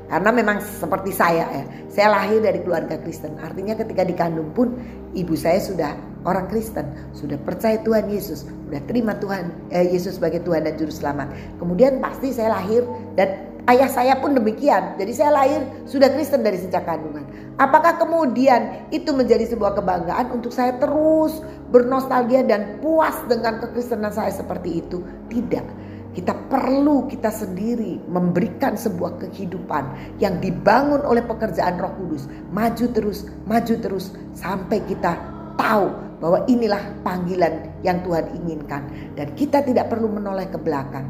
Karena 0.10 0.34
memang 0.34 0.60
seperti 0.60 1.16
saya 1.16 1.48
ya, 1.48 1.64
saya 1.88 2.08
lahir 2.18 2.44
dari 2.44 2.60
keluarga 2.66 2.98
Kristen. 3.00 3.38
Artinya 3.40 3.78
ketika 3.78 4.04
dikandung 4.04 4.52
pun 4.52 4.76
ibu 5.14 5.38
saya 5.38 5.62
sudah 5.62 5.96
orang 6.26 6.46
Kristen, 6.50 6.86
sudah 7.18 7.38
percaya 7.42 7.82
Tuhan 7.82 8.10
Yesus, 8.10 8.46
sudah 8.46 8.82
terima 8.86 9.18
Tuhan 9.18 9.50
eh, 9.74 9.90
Yesus 9.90 10.22
sebagai 10.22 10.46
Tuhan 10.46 10.66
dan 10.70 10.78
Juru 10.78 10.94
Selamat. 10.94 11.34
Kemudian 11.58 11.98
pasti 11.98 12.30
saya 12.30 12.54
lahir 12.54 12.86
dan 13.18 13.52
ayah 13.70 13.90
saya 13.90 14.14
pun 14.18 14.34
demikian. 14.34 14.98
Jadi 14.98 15.12
saya 15.14 15.32
lahir 15.34 15.62
sudah 15.86 16.10
Kristen 16.14 16.42
dari 16.42 16.58
sejak 16.58 16.86
kandungan. 16.86 17.26
Apakah 17.62 18.02
kemudian 18.02 18.90
itu 18.90 19.14
menjadi 19.14 19.46
sebuah 19.50 19.78
kebanggaan 19.78 20.34
untuk 20.34 20.50
saya 20.50 20.78
terus 20.82 21.42
bernostalgia 21.70 22.42
dan 22.46 22.82
puas 22.82 23.14
dengan 23.30 23.62
kekristenan 23.62 24.14
saya 24.14 24.34
seperti 24.34 24.82
itu? 24.82 25.06
Tidak. 25.30 25.92
Kita 26.12 26.36
perlu 26.52 27.08
kita 27.08 27.32
sendiri 27.32 27.96
memberikan 28.12 28.76
sebuah 28.76 29.16
kehidupan 29.24 30.18
yang 30.20 30.44
dibangun 30.44 31.00
oleh 31.08 31.24
pekerjaan 31.24 31.80
Roh 31.80 31.96
Kudus. 31.96 32.28
Maju 32.52 32.86
terus, 32.92 33.32
maju 33.48 33.74
terus 33.80 34.12
sampai 34.36 34.84
kita 34.92 35.16
tahu 35.56 36.12
bahwa 36.22 36.46
inilah 36.46 36.80
panggilan 37.02 37.74
yang 37.82 38.00
Tuhan 38.06 38.30
inginkan 38.38 38.86
dan 39.18 39.34
kita 39.34 39.66
tidak 39.66 39.90
perlu 39.90 40.08
menoleh 40.08 40.46
ke 40.48 40.62
belakang. 40.62 41.10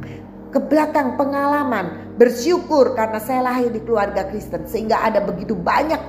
Ke 0.52 0.60
belakang 0.60 1.16
pengalaman, 1.16 2.16
bersyukur 2.20 2.96
karena 2.96 3.20
saya 3.24 3.44
lahir 3.44 3.72
di 3.72 3.80
keluarga 3.84 4.28
Kristen 4.28 4.68
sehingga 4.68 5.00
ada 5.00 5.24
begitu 5.24 5.56
banyak 5.56 6.00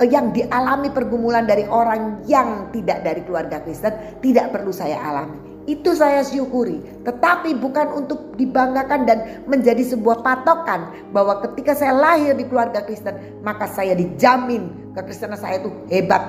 eh, 0.00 0.08
yang 0.08 0.32
dialami 0.32 0.88
pergumulan 0.92 1.44
dari 1.44 1.68
orang 1.68 2.24
yang 2.24 2.72
tidak 2.72 3.04
dari 3.04 3.20
keluarga 3.24 3.60
Kristen 3.64 4.20
tidak 4.24 4.52
perlu 4.52 4.72
saya 4.72 4.96
alami. 5.00 5.46
Itu 5.66 5.98
saya 5.98 6.22
syukuri, 6.22 6.78
tetapi 7.02 7.58
bukan 7.58 7.90
untuk 8.06 8.38
dibanggakan 8.38 9.02
dan 9.02 9.18
menjadi 9.50 9.82
sebuah 9.82 10.22
patokan 10.22 11.10
bahwa 11.10 11.42
ketika 11.42 11.74
saya 11.74 11.90
lahir 11.90 12.38
di 12.38 12.46
keluarga 12.46 12.86
Kristen, 12.86 13.42
maka 13.42 13.66
saya 13.66 13.98
dijamin 13.98 14.94
kekristenan 14.94 15.34
saya 15.34 15.58
itu 15.58 15.74
hebat. 15.90 16.22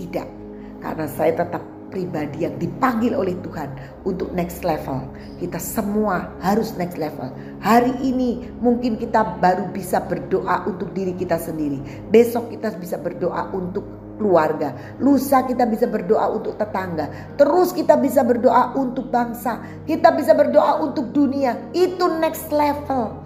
Tidak, 0.00 0.39
karena 0.80 1.06
saya 1.06 1.32
tetap 1.36 1.62
pribadi 1.90 2.46
yang 2.46 2.54
dipanggil 2.56 3.12
oleh 3.18 3.34
Tuhan 3.42 3.68
untuk 4.06 4.30
next 4.32 4.62
level. 4.62 5.10
Kita 5.42 5.58
semua 5.58 6.30
harus 6.40 6.72
next 6.78 6.96
level. 6.96 7.28
Hari 7.60 7.98
ini 8.00 8.46
mungkin 8.62 8.96
kita 8.96 9.42
baru 9.42 9.68
bisa 9.74 9.98
berdoa 10.00 10.64
untuk 10.70 10.94
diri 10.94 11.12
kita 11.18 11.36
sendiri. 11.36 11.82
Besok 12.08 12.54
kita 12.54 12.72
bisa 12.78 12.96
berdoa 12.96 13.50
untuk 13.52 13.84
keluarga. 14.16 14.96
Lusa 15.02 15.44
kita 15.44 15.66
bisa 15.66 15.90
berdoa 15.90 16.30
untuk 16.30 16.54
tetangga. 16.56 17.34
Terus 17.34 17.74
kita 17.74 17.98
bisa 17.98 18.22
berdoa 18.22 18.76
untuk 18.78 19.10
bangsa. 19.10 19.60
Kita 19.84 20.14
bisa 20.14 20.32
berdoa 20.32 20.78
untuk 20.80 21.10
dunia. 21.10 21.58
Itu 21.74 22.20
next 22.22 22.48
level. 22.54 23.19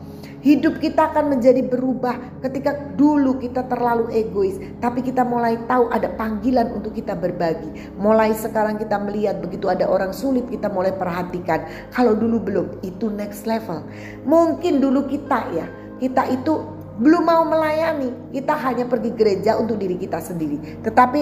Hidup 0.44 0.76
kita 0.76 1.08
akan 1.08 1.32
menjadi 1.32 1.64
berubah 1.64 2.20
ketika 2.44 2.76
dulu 3.00 3.40
kita 3.40 3.64
terlalu 3.64 4.12
egois. 4.12 4.60
Tapi 4.76 5.00
kita 5.00 5.24
mulai 5.24 5.56
tahu 5.64 5.88
ada 5.88 6.12
panggilan 6.20 6.68
untuk 6.76 6.92
kita 6.92 7.16
berbagi. 7.16 7.96
Mulai 7.96 8.36
sekarang 8.36 8.76
kita 8.76 9.00
melihat 9.00 9.40
begitu 9.40 9.72
ada 9.72 9.88
orang 9.88 10.12
sulit 10.12 10.44
kita 10.52 10.68
mulai 10.68 10.92
perhatikan. 10.92 11.64
Kalau 11.96 12.12
dulu 12.12 12.44
belum 12.44 12.66
itu 12.84 13.08
next 13.08 13.48
level. 13.48 13.88
Mungkin 14.28 14.84
dulu 14.84 15.08
kita 15.08 15.48
ya. 15.56 15.64
Kita 15.96 16.28
itu 16.28 16.60
belum 17.00 17.24
mau 17.24 17.48
melayani. 17.48 18.36
Kita 18.36 18.52
hanya 18.68 18.84
pergi 18.84 19.16
gereja 19.16 19.56
untuk 19.56 19.80
diri 19.80 19.96
kita 19.96 20.20
sendiri. 20.20 20.84
Tetapi 20.84 21.20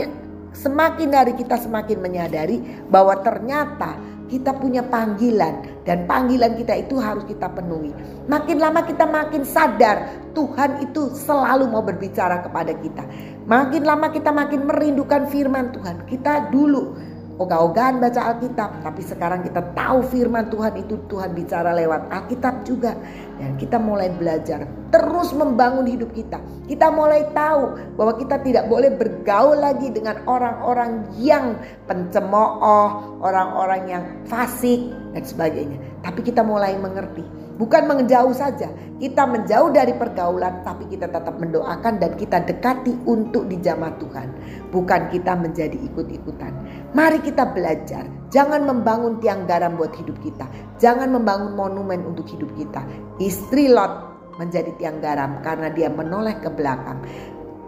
semakin 0.51 1.15
hari 1.15 1.39
kita 1.39 1.63
semakin 1.63 2.03
menyadari 2.03 2.59
bahwa 2.91 3.15
ternyata 3.23 3.95
kita 4.33 4.57
punya 4.57 4.81
panggilan 4.81 5.85
dan 5.85 6.09
panggilan 6.09 6.57
kita 6.57 6.81
itu 6.89 6.97
harus 6.97 7.21
kita 7.29 7.53
penuhi. 7.53 7.93
Makin 8.33 8.57
lama 8.57 8.81
kita 8.81 9.05
makin 9.05 9.45
sadar 9.45 10.09
Tuhan 10.33 10.81
itu 10.81 11.13
selalu 11.13 11.69
mau 11.69 11.85
berbicara 11.85 12.41
kepada 12.41 12.73
kita. 12.81 13.05
Makin 13.45 13.85
lama 13.85 14.09
kita 14.09 14.33
makin 14.33 14.65
merindukan 14.65 15.29
firman 15.29 15.77
Tuhan. 15.77 16.09
Kita 16.09 16.49
dulu 16.49 16.97
ogah-ogahan 17.41 18.01
baca 18.01 18.35
Alkitab, 18.35 18.85
tapi 18.85 19.01
sekarang 19.01 19.41
kita 19.47 19.61
tahu 19.73 20.05
firman 20.05 20.53
Tuhan 20.53 20.77
itu 20.77 21.01
Tuhan 21.09 21.33
bicara 21.33 21.73
lewat 21.73 22.13
Alkitab 22.13 22.65
juga. 22.67 22.93
Dan 23.41 23.59
kita 23.59 23.81
mulai 23.81 24.13
belajar 24.13 24.63
terus 24.93 25.35
membangun 25.35 25.89
hidup 25.89 26.13
kita. 26.15 26.39
Kita 26.69 26.93
mulai 26.93 27.27
tahu 27.33 27.97
bahwa 27.99 28.15
kita 28.21 28.39
tidak 28.45 28.69
boleh 28.69 28.93
bergaul 28.95 29.59
lagi 29.59 29.89
dengan 29.91 30.21
orang-orang 30.29 31.11
yang 31.19 31.59
pencemooh, 31.91 33.19
orang-orang 33.25 33.83
yang 33.89 34.05
fasik 34.29 34.93
dan 35.17 35.25
sebagainya. 35.25 35.81
Tapi 36.05 36.21
kita 36.23 36.47
mulai 36.47 36.77
mengerti 36.79 37.42
Bukan 37.63 37.87
menjauh 37.87 38.35
saja, 38.35 38.75
kita 38.99 39.23
menjauh 39.23 39.71
dari 39.71 39.95
pergaulan, 39.95 40.67
tapi 40.67 40.83
kita 40.91 41.07
tetap 41.07 41.39
mendoakan 41.39 42.03
dan 42.03 42.19
kita 42.19 42.43
dekati 42.43 42.91
untuk 43.07 43.47
dijamah 43.47 43.95
Tuhan. 44.03 44.35
Bukan 44.75 45.15
kita 45.15 45.39
menjadi 45.39 45.79
ikut-ikutan. 45.79 46.51
Mari 46.91 47.23
kita 47.23 47.55
belajar, 47.55 48.11
jangan 48.35 48.67
membangun 48.67 49.23
tiang 49.23 49.47
garam 49.47 49.79
buat 49.79 49.95
hidup 49.95 50.19
kita, 50.27 50.51
jangan 50.83 51.15
membangun 51.15 51.55
monumen 51.55 52.03
untuk 52.03 52.27
hidup 52.27 52.51
kita. 52.59 52.83
Istri 53.23 53.71
Lot 53.71 54.11
menjadi 54.43 54.75
tiang 54.83 54.99
garam 54.99 55.39
karena 55.47 55.71
dia 55.71 55.87
menoleh 55.87 56.35
ke 56.43 56.51
belakang 56.51 56.99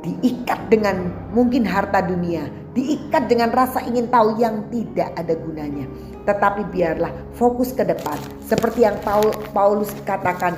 diikat 0.03 0.75
dengan 0.75 1.09
mungkin 1.31 1.63
harta 1.63 2.03
dunia, 2.03 2.51
diikat 2.75 3.31
dengan 3.31 3.55
rasa 3.55 3.81
ingin 3.87 4.11
tahu 4.11 4.43
yang 4.43 4.67
tidak 4.75 5.15
ada 5.17 5.39
gunanya. 5.39 5.87
Tetapi 6.25 6.73
biarlah 6.73 7.13
fokus 7.37 7.77
ke 7.77 7.85
depan, 7.85 8.17
seperti 8.45 8.85
yang 8.89 8.97
Paul, 9.05 9.29
Paulus 9.53 9.93
katakan 10.09 10.57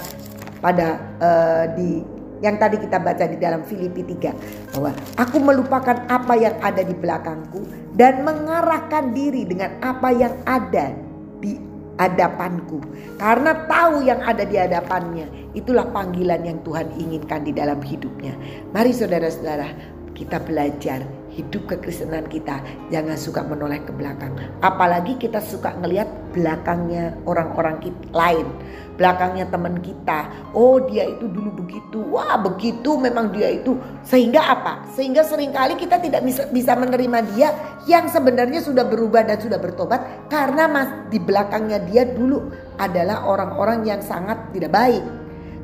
pada 0.63 0.99
uh, 1.19 1.65
di 1.75 2.03
yang 2.45 2.61
tadi 2.61 2.77
kita 2.77 3.01
baca 3.01 3.25
di 3.25 3.41
dalam 3.41 3.65
Filipi 3.65 4.05
3 4.05 4.77
bahwa 4.77 4.93
aku 5.17 5.37
melupakan 5.41 5.97
apa 6.13 6.37
yang 6.37 6.53
ada 6.61 6.85
di 6.85 6.93
belakangku 6.93 7.65
dan 7.97 8.21
mengarahkan 8.29 9.17
diri 9.17 9.49
dengan 9.49 9.73
apa 9.81 10.13
yang 10.13 10.37
ada 10.45 10.93
di 11.41 11.57
hadapanku. 11.97 12.81
Karena 13.17 13.57
tahu 13.65 14.05
yang 14.05 14.21
ada 14.21 14.45
di 14.45 14.57
hadapannya. 14.61 15.27
Itulah 15.57 15.89
panggilan 15.89 16.45
yang 16.45 16.61
Tuhan 16.61 16.93
inginkan 17.01 17.49
di 17.49 17.57
dalam 17.57 17.81
hidupnya. 17.81 18.37
Mari 18.77 18.93
saudara-saudara 18.93 19.73
kita 20.13 20.37
belajar 20.45 21.05
hidup 21.37 21.69
kekristenan 21.69 22.25
kita. 22.33 22.65
Jangan 22.89 23.15
suka 23.21 23.45
menoleh 23.45 23.85
ke 23.85 23.93
belakang. 23.93 24.33
Apalagi 24.65 25.21
kita 25.21 25.45
suka 25.45 25.77
ngelihat 25.77 26.09
belakangnya 26.33 27.13
orang-orang 27.29 27.93
lain. 28.17 28.49
Belakangnya 28.97 29.45
teman 29.53 29.85
kita. 29.85 30.53
Oh 30.57 30.81
dia 30.81 31.05
itu 31.05 31.29
dulu 31.29 31.61
begitu. 31.61 32.01
Wah 32.09 32.41
begitu 32.41 32.97
memang 32.97 33.29
dia 33.29 33.53
itu. 33.53 33.77
Sehingga 34.09 34.41
apa? 34.41 34.89
Sehingga 34.97 35.21
sering 35.21 35.53
kali 35.53 35.77
kita 35.77 36.01
tidak 36.01 36.25
bisa 36.25 36.49
bisa 36.49 36.73
menerima 36.73 37.19
dia 37.37 37.53
yang 37.85 38.09
sebenarnya 38.09 38.65
sudah 38.65 38.89
berubah 38.89 39.29
dan 39.29 39.37
sudah 39.37 39.61
bertobat 39.61 40.27
karena 40.33 40.65
mas 40.67 40.89
di 41.13 41.21
belakangnya 41.21 41.85
dia 41.85 42.09
dulu 42.09 42.49
adalah 42.81 43.29
orang-orang 43.29 43.85
yang 43.85 44.01
sangat 44.01 44.49
tidak 44.57 44.73
baik. 44.73 45.05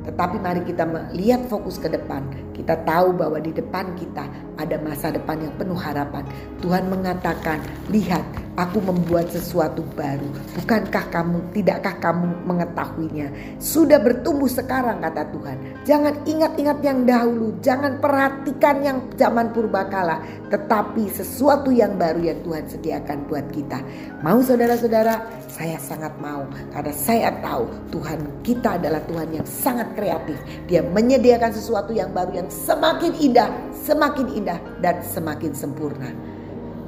Tetapi 0.02 0.36
mari 0.42 0.62
kita 0.66 0.84
melihat 0.84 1.46
fokus 1.46 1.78
ke 1.78 1.86
depan. 1.86 2.51
Kita 2.62 2.78
tahu 2.86 3.18
bahwa 3.18 3.42
di 3.42 3.50
depan 3.50 3.90
kita 3.98 4.22
ada 4.54 4.78
masa 4.78 5.10
depan 5.10 5.34
yang 5.42 5.50
penuh 5.58 5.74
harapan. 5.74 6.22
Tuhan 6.62 6.86
mengatakan, 6.86 7.58
"Lihat, 7.90 8.51
aku 8.56 8.78
membuat 8.84 9.32
sesuatu 9.32 9.80
baru. 9.96 10.28
Bukankah 10.60 11.08
kamu, 11.08 11.38
tidakkah 11.56 11.96
kamu 12.00 12.44
mengetahuinya? 12.44 13.28
Sudah 13.56 13.96
bertumbuh 14.00 14.48
sekarang," 14.48 15.00
kata 15.00 15.28
Tuhan. 15.32 15.56
Jangan 15.88 16.14
ingat-ingat 16.28 16.78
yang 16.84 17.08
dahulu, 17.08 17.56
jangan 17.64 17.96
perhatikan 17.98 18.84
yang 18.84 18.98
zaman 19.16 19.50
purbakala, 19.56 20.20
tetapi 20.52 21.08
sesuatu 21.08 21.72
yang 21.72 21.96
baru 21.96 22.20
yang 22.32 22.38
Tuhan 22.44 22.64
sediakan 22.68 23.24
buat 23.28 23.46
kita. 23.52 23.80
Mau 24.20 24.44
saudara-saudara? 24.44 25.44
Saya 25.52 25.76
sangat 25.76 26.16
mau 26.16 26.48
karena 26.72 26.94
saya 26.96 27.28
tahu 27.44 27.68
Tuhan 27.92 28.24
kita 28.40 28.80
adalah 28.80 29.04
Tuhan 29.04 29.36
yang 29.36 29.44
sangat 29.44 29.92
kreatif. 29.92 30.40
Dia 30.64 30.80
menyediakan 30.80 31.52
sesuatu 31.52 31.92
yang 31.92 32.08
baru 32.16 32.40
yang 32.40 32.48
semakin 32.48 33.12
indah, 33.20 33.52
semakin 33.76 34.32
indah 34.32 34.56
dan 34.80 35.04
semakin 35.04 35.52
sempurna. 35.52 36.08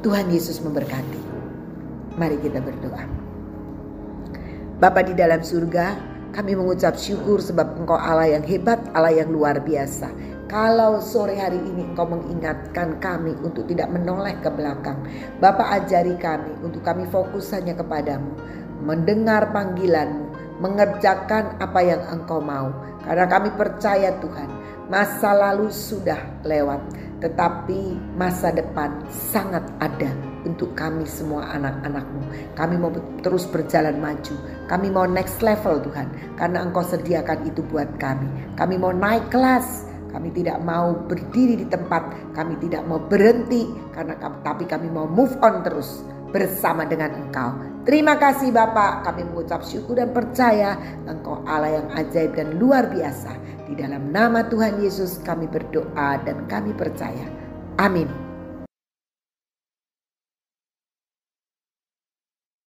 Tuhan 0.00 0.32
Yesus 0.32 0.64
memberkati. 0.64 1.33
Mari 2.14 2.38
kita 2.38 2.62
berdoa. 2.62 3.04
Bapa 4.78 5.02
di 5.02 5.14
dalam 5.18 5.42
surga, 5.42 5.98
kami 6.34 6.54
mengucap 6.58 6.94
syukur 6.98 7.38
sebab 7.38 7.78
Engkau 7.78 7.94
Allah 7.98 8.38
yang 8.38 8.44
hebat, 8.46 8.82
Allah 8.94 9.14
yang 9.14 9.30
luar 9.30 9.62
biasa. 9.62 10.10
Kalau 10.50 11.02
sore 11.02 11.38
hari 11.38 11.58
ini 11.58 11.94
Engkau 11.94 12.06
mengingatkan 12.06 13.02
kami 13.02 13.34
untuk 13.42 13.66
tidak 13.66 13.90
menoleh 13.90 14.34
ke 14.42 14.50
belakang. 14.50 14.98
Bapak 15.42 15.82
ajari 15.82 16.14
kami 16.18 16.54
untuk 16.62 16.82
kami 16.86 17.06
fokus 17.10 17.50
hanya 17.50 17.74
kepadamu. 17.74 18.30
Mendengar 18.82 19.50
panggilanmu, 19.50 20.23
mengerjakan 20.58 21.58
apa 21.58 21.80
yang 21.82 22.02
engkau 22.10 22.38
mau. 22.38 22.70
Karena 23.04 23.28
kami 23.28 23.52
percaya 23.54 24.16
Tuhan, 24.20 24.48
masa 24.88 25.36
lalu 25.36 25.68
sudah 25.68 26.18
lewat, 26.44 26.80
tetapi 27.20 27.96
masa 28.16 28.52
depan 28.52 29.04
sangat 29.08 29.64
ada 29.80 30.10
untuk 30.44 30.72
kami 30.76 31.04
semua 31.04 31.48
anak-anakmu. 31.56 32.22
Kami 32.56 32.74
mau 32.80 32.92
terus 33.20 33.44
berjalan 33.48 33.96
maju. 34.00 34.34
Kami 34.68 34.88
mau 34.88 35.04
next 35.04 35.40
level 35.44 35.80
Tuhan, 35.84 36.08
karena 36.36 36.64
engkau 36.64 36.84
sediakan 36.84 37.44
itu 37.44 37.60
buat 37.68 37.88
kami. 38.00 38.56
Kami 38.56 38.74
mau 38.80 38.92
naik 38.92 39.28
kelas, 39.28 39.84
kami 40.14 40.30
tidak 40.30 40.62
mau 40.62 40.94
berdiri 40.94 41.58
di 41.58 41.66
tempat, 41.66 42.06
kami 42.38 42.54
tidak 42.62 42.86
mau 42.86 43.02
berhenti 43.02 43.66
karena 43.90 44.14
tapi 44.46 44.62
kami 44.62 44.86
mau 44.86 45.10
move 45.10 45.34
on 45.42 45.66
terus 45.66 46.06
bersama 46.30 46.86
dengan 46.86 47.10
Engkau. 47.18 47.73
Terima 47.84 48.16
kasih 48.16 48.48
Bapak, 48.48 49.04
kami 49.04 49.28
mengucap 49.28 49.60
syukur 49.60 50.00
dan 50.00 50.08
percaya 50.16 50.72
Engkau 51.04 51.44
Allah 51.44 51.84
yang 51.84 51.88
ajaib 51.92 52.32
dan 52.32 52.56
luar 52.56 52.88
biasa. 52.88 53.36
Di 53.68 53.76
dalam 53.76 54.08
nama 54.08 54.40
Tuhan 54.48 54.80
Yesus 54.80 55.20
kami 55.20 55.44
berdoa 55.44 56.16
dan 56.24 56.48
kami 56.48 56.72
percaya. 56.72 57.28
Amin. 57.76 58.23